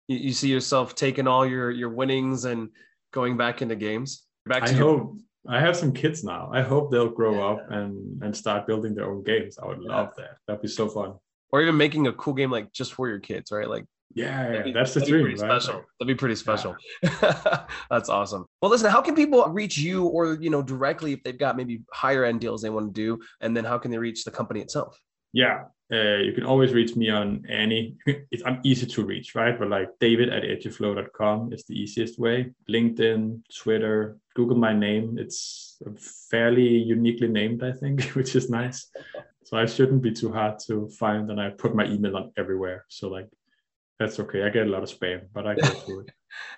you, 0.08 0.18
you 0.18 0.32
see 0.32 0.48
yourself 0.48 0.96
taking 0.96 1.28
all 1.28 1.46
your 1.46 1.70
your 1.70 1.90
winnings 1.90 2.44
and 2.44 2.70
going 3.12 3.36
back 3.36 3.62
into 3.62 3.76
games. 3.76 4.24
Back 4.46 4.64
to 4.64 4.72
I 4.72 4.76
your- 4.76 4.88
hope 4.88 5.18
I 5.48 5.60
have 5.60 5.76
some 5.76 5.92
kids 5.92 6.24
now. 6.24 6.50
I 6.52 6.62
hope 6.62 6.90
they'll 6.90 7.08
grow 7.08 7.34
yeah. 7.34 7.46
up 7.46 7.70
and 7.70 8.22
and 8.22 8.36
start 8.36 8.66
building 8.66 8.94
their 8.94 9.10
own 9.10 9.22
games. 9.22 9.58
I 9.58 9.66
would 9.66 9.80
love 9.80 10.12
yeah. 10.16 10.24
that. 10.24 10.36
That'd 10.46 10.62
be 10.62 10.68
so 10.68 10.88
fun. 10.88 11.14
Or 11.52 11.60
even 11.60 11.76
making 11.76 12.06
a 12.06 12.12
cool 12.12 12.34
game 12.34 12.50
like 12.50 12.72
just 12.72 12.94
for 12.94 13.08
your 13.08 13.20
kids, 13.20 13.52
right? 13.52 13.68
Like 13.68 13.84
yeah, 14.14 14.62
be, 14.62 14.72
that's 14.72 14.94
the 14.94 15.00
dream. 15.00 15.26
Right? 15.26 15.38
Special. 15.38 15.84
That'd 15.98 16.06
be 16.06 16.14
pretty 16.14 16.36
special. 16.36 16.76
Yeah. 17.02 17.64
that's 17.90 18.08
awesome. 18.08 18.46
Well, 18.62 18.70
listen, 18.70 18.90
how 18.90 19.00
can 19.00 19.14
people 19.16 19.44
reach 19.48 19.76
you 19.76 20.04
or 20.06 20.34
you 20.34 20.50
know 20.50 20.62
directly 20.62 21.12
if 21.12 21.22
they've 21.24 21.38
got 21.38 21.56
maybe 21.56 21.82
higher 21.92 22.24
end 22.24 22.40
deals 22.40 22.62
they 22.62 22.70
want 22.70 22.94
to 22.94 23.00
do, 23.00 23.20
and 23.40 23.56
then 23.56 23.64
how 23.64 23.78
can 23.78 23.90
they 23.90 23.98
reach 23.98 24.24
the 24.24 24.30
company 24.30 24.60
itself? 24.60 24.98
Yeah, 25.32 25.64
uh, 25.92 26.16
you 26.16 26.32
can 26.32 26.44
always 26.44 26.72
reach 26.72 26.96
me 26.96 27.10
on 27.10 27.44
any. 27.48 27.96
It's, 28.06 28.42
I'm 28.46 28.60
easy 28.64 28.86
to 28.86 29.04
reach, 29.04 29.34
right? 29.34 29.58
But 29.58 29.68
like 29.68 29.88
David 30.00 30.30
at 30.30 30.42
eduflow.com 30.42 31.52
is 31.52 31.64
the 31.64 31.74
easiest 31.74 32.18
way. 32.18 32.52
LinkedIn, 32.70 33.42
Twitter, 33.54 34.16
Google 34.34 34.56
my 34.56 34.72
name. 34.72 35.18
It's 35.18 35.76
fairly 36.30 36.66
uniquely 36.66 37.28
named, 37.28 37.62
I 37.62 37.72
think, 37.72 38.02
which 38.14 38.34
is 38.34 38.48
nice. 38.48 38.90
So 39.44 39.58
I 39.58 39.66
shouldn't 39.66 40.02
be 40.02 40.12
too 40.12 40.32
hard 40.32 40.58
to 40.66 40.88
find, 40.88 41.30
and 41.30 41.40
I 41.40 41.50
put 41.50 41.74
my 41.74 41.84
email 41.84 42.16
on 42.16 42.32
everywhere. 42.36 42.86
So 42.88 43.08
like 43.08 43.28
that's 43.98 44.18
okay. 44.20 44.42
I 44.42 44.48
get 44.48 44.66
a 44.66 44.70
lot 44.70 44.82
of 44.82 44.90
spam, 44.90 45.22
but 45.32 45.46
I 45.46 45.54
go 45.54 45.68
through 45.84 46.00
it. 46.00 46.10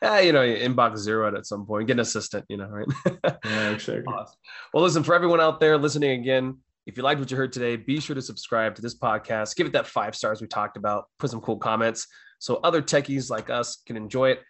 yeah, 0.03 0.21
you 0.21 0.33
know, 0.33 0.47
inbox 0.47 0.99
zero 0.99 1.37
at 1.37 1.47
some 1.47 1.67
point. 1.67 1.87
Get 1.87 1.95
an 1.95 2.01
assistant, 2.01 2.45
you 2.49 2.57
know, 2.57 2.69
right? 2.69 2.87
yeah, 3.45 3.71
exactly. 3.71 4.05
Awesome. 4.07 4.39
Well, 4.73 4.85
listen, 4.85 5.03
for 5.03 5.15
everyone 5.15 5.41
out 5.41 5.61
there 5.61 5.77
listening 5.77 6.21
again, 6.21 6.59
if 6.87 6.97
you 6.97 7.03
liked 7.03 7.21
what 7.21 7.31
you 7.31 7.37
heard 7.37 7.53
today, 7.53 7.77
be 7.77 8.01
sure 8.01 8.15
to 8.15 8.23
subscribe 8.23 8.75
to 8.77 8.83
this 8.83 8.97
podcast. 8.97 9.57
Give 9.57 9.67
it 9.67 9.73
that 9.73 9.87
five 9.87 10.15
stars 10.15 10.41
we 10.41 10.47
talked 10.47 10.77
about. 10.77 11.07
Put 11.19 11.31
some 11.31 11.41
cool 11.41 11.59
comments 11.59 12.07
so 12.39 12.57
other 12.63 12.83
techies 12.83 13.31
like 13.31 13.51
us 13.51 13.83
can 13.87 13.97
enjoy 13.97 14.31
it 14.31 14.43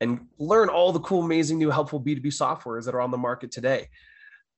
and 0.00 0.26
learn 0.38 0.68
all 0.68 0.92
the 0.92 1.00
cool, 1.00 1.24
amazing, 1.24 1.58
new, 1.58 1.70
helpful 1.70 2.00
B2B 2.00 2.26
softwares 2.26 2.84
that 2.84 2.94
are 2.94 3.00
on 3.00 3.10
the 3.10 3.18
market 3.18 3.50
today. 3.50 3.88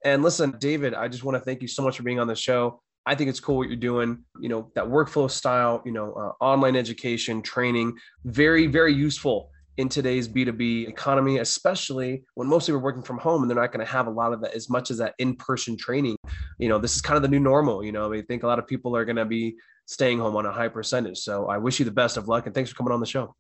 And 0.05 0.22
listen, 0.22 0.57
David, 0.59 0.94
I 0.94 1.09
just 1.09 1.25
want 1.25 1.37
to 1.37 1.40
thank 1.40 1.62
you 1.62 1.68
so 1.68 1.83
much 1.83 1.96
for 1.96 2.03
being 2.03 2.20
on 2.20 2.27
the 2.27 2.35
show. 2.35 2.81
I 3.07 3.14
think 3.14 3.31
it's 3.31 3.40
cool 3.40 3.59
what 3.59 3.68
you're 3.68 3.77
doing. 3.77 4.25
You 4.40 4.49
know, 4.49 4.70
that 4.75 4.85
workflow 4.85 5.31
style, 5.31 5.83
you 5.85 5.92
know, 5.92 6.12
uh, 6.12 6.44
online 6.44 6.77
education, 6.77 7.42
training, 7.42 7.96
very, 8.25 8.66
very 8.66 8.94
useful 8.94 9.51
in 9.78 9.88
today's 9.88 10.28
B2B 10.28 10.88
economy, 10.88 11.38
especially 11.38 12.24
when 12.34 12.48
most 12.48 12.66
people 12.66 12.80
are 12.80 12.82
working 12.82 13.02
from 13.02 13.18
home 13.18 13.42
and 13.42 13.50
they're 13.50 13.60
not 13.60 13.72
going 13.72 13.84
to 13.84 13.90
have 13.90 14.06
a 14.06 14.10
lot 14.10 14.32
of 14.32 14.40
that 14.40 14.54
as 14.54 14.70
much 14.70 14.90
as 14.90 14.98
that 14.98 15.14
in-person 15.18 15.76
training. 15.76 16.16
You 16.58 16.68
know, 16.68 16.78
this 16.78 16.96
is 16.96 17.02
kind 17.02 17.16
of 17.16 17.22
the 17.22 17.28
new 17.28 17.40
normal. 17.40 17.84
You 17.84 17.92
know, 17.92 18.12
I 18.12 18.22
think 18.22 18.42
a 18.42 18.46
lot 18.46 18.58
of 18.58 18.66
people 18.66 18.96
are 18.96 19.04
going 19.04 19.16
to 19.16 19.26
be 19.26 19.56
staying 19.86 20.18
home 20.18 20.34
on 20.36 20.46
a 20.46 20.52
high 20.52 20.68
percentage. 20.68 21.18
So 21.18 21.46
I 21.46 21.58
wish 21.58 21.78
you 21.78 21.84
the 21.84 21.90
best 21.90 22.16
of 22.16 22.26
luck 22.28 22.46
and 22.46 22.54
thanks 22.54 22.70
for 22.70 22.76
coming 22.76 22.92
on 22.92 23.00
the 23.00 23.06
show. 23.06 23.34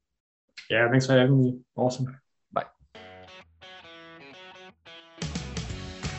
Yeah, 0.70 0.88
thanks 0.90 1.06
for 1.06 1.12
having 1.12 1.38
me. 1.38 1.58
Awesome. 1.74 2.18
Bye. 2.52 2.64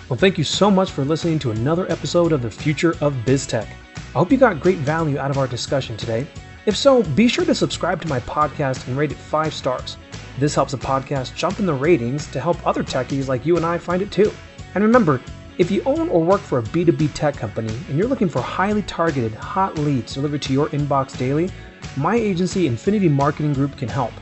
Well, 0.10 0.17
thank 0.17 0.38
you 0.38 0.43
so 0.43 0.71
much 0.71 0.91
for 0.91 1.03
listening 1.03 1.38
to 1.39 1.51
another 1.51 1.89
episode 1.91 2.32
of 2.32 2.41
the 2.41 2.49
Future 2.49 2.91
of 3.01 3.13
BizTech. 3.25 3.67
I 3.67 4.19
hope 4.19 4.32
you 4.32 4.38
got 4.38 4.60
great 4.60 4.77
value 4.80 5.19
out 5.19 5.30
of 5.30 5.38
our 5.38 5.47
discussion 5.47 5.95
today. 5.95 6.25
If 6.65 6.75
so, 6.75 7.03
be 7.03 7.27
sure 7.27 7.45
to 7.45 7.56
subscribe 7.56 8.01
to 8.01 8.08
my 8.08 8.19
podcast 8.21 8.88
and 8.88 8.97
rate 8.97 9.12
it 9.12 9.17
five 9.17 9.53
stars. 9.53 9.95
This 10.38 10.56
helps 10.56 10.71
the 10.71 10.78
podcast 10.78 11.36
jump 11.36 11.60
in 11.60 11.65
the 11.65 11.73
ratings 11.73 12.28
to 12.28 12.39
help 12.39 12.65
other 12.65 12.84
techies 12.84 13.28
like 13.28 13.45
you 13.45 13.58
and 13.58 13.65
I 13.65 13.78
find 13.78 14.02
it 14.02 14.12
too. 14.12 14.32
And 14.76 14.84
remember, 14.84 15.21
If 15.58 15.71
you 15.71 15.82
own 15.88 16.10
or 16.10 16.23
work 16.23 16.41
for 16.41 16.60
a 16.60 16.63
B2B 16.63 17.15
tech 17.15 17.36
company 17.36 17.73
and 17.89 17.97
you're 17.97 18.08
looking 18.08 18.30
for 18.30 18.43
highly 18.43 18.84
targeted, 18.84 19.34
hot 19.34 19.76
leads 19.80 20.13
delivered 20.13 20.43
to 20.43 20.54
your 20.54 20.69
inbox 20.69 21.17
daily, 21.17 21.50
my 21.95 22.15
agency, 22.15 22.67
Infinity 22.67 23.10
Marketing 23.10 23.54
Group, 23.54 23.76
can 23.76 23.89
help. 23.89 24.13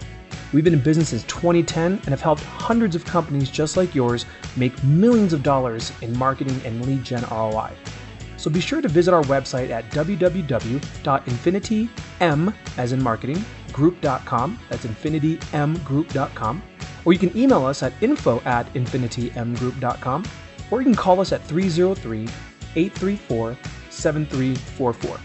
We've 0.54 0.63
been 0.63 0.73
in 0.73 0.80
business 0.80 1.10
since 1.10 1.23
2010 1.23 1.91
and 1.91 2.08
have 2.08 2.21
helped 2.21 2.43
hundreds 2.43 2.95
of 2.95 3.04
companies 3.04 3.49
just 3.49 3.75
like 3.75 3.93
yours 3.93 4.25
make 4.56 4.82
millions 4.86 5.34
of 5.34 5.43
dollars 5.43 5.91
in 6.01 6.17
marketing 6.17 6.62
and 6.63 6.86
lead 6.86 7.04
gen 7.04 7.25
ROI. 7.30 7.73
So 8.38 8.49
be 8.49 8.62
sure 8.62 8.82
to 8.82 8.88
visit 8.88 9.13
our 9.13 9.23
website 9.23 9.71
at 9.71 9.91
www.infinitym, 9.91 12.54
as 12.78 12.93
in 12.93 13.04
marketing, 13.04 13.43
group.com. 13.76 14.58
That's 14.70 14.86
infinitymgroup.com. 14.86 16.64
Or 17.04 17.14
you 17.14 17.20
can 17.20 17.38
email 17.38 17.66
us 17.66 17.84
at 17.84 17.94
info 18.02 18.40
at 18.46 18.74
infinitymgroup.com. 18.74 20.26
Or 20.72 20.80
you 20.80 20.86
can 20.86 20.96
call 20.96 21.20
us 21.20 21.34
at 21.34 21.44
303 21.44 22.22
834 22.76 23.58
7344. 23.90 25.20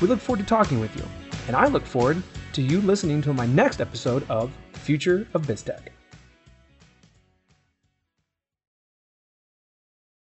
We 0.00 0.08
look 0.08 0.18
forward 0.18 0.40
to 0.40 0.48
talking 0.48 0.80
with 0.80 0.96
you. 0.96 1.04
And 1.46 1.54
I 1.54 1.66
look 1.66 1.84
forward 1.84 2.22
to 2.54 2.62
you 2.62 2.80
listening 2.80 3.20
to 3.22 3.34
my 3.34 3.46
next 3.46 3.80
episode 3.80 4.28
of 4.30 4.50
Future 4.72 5.28
of 5.34 5.42
BizTech. 5.42 5.99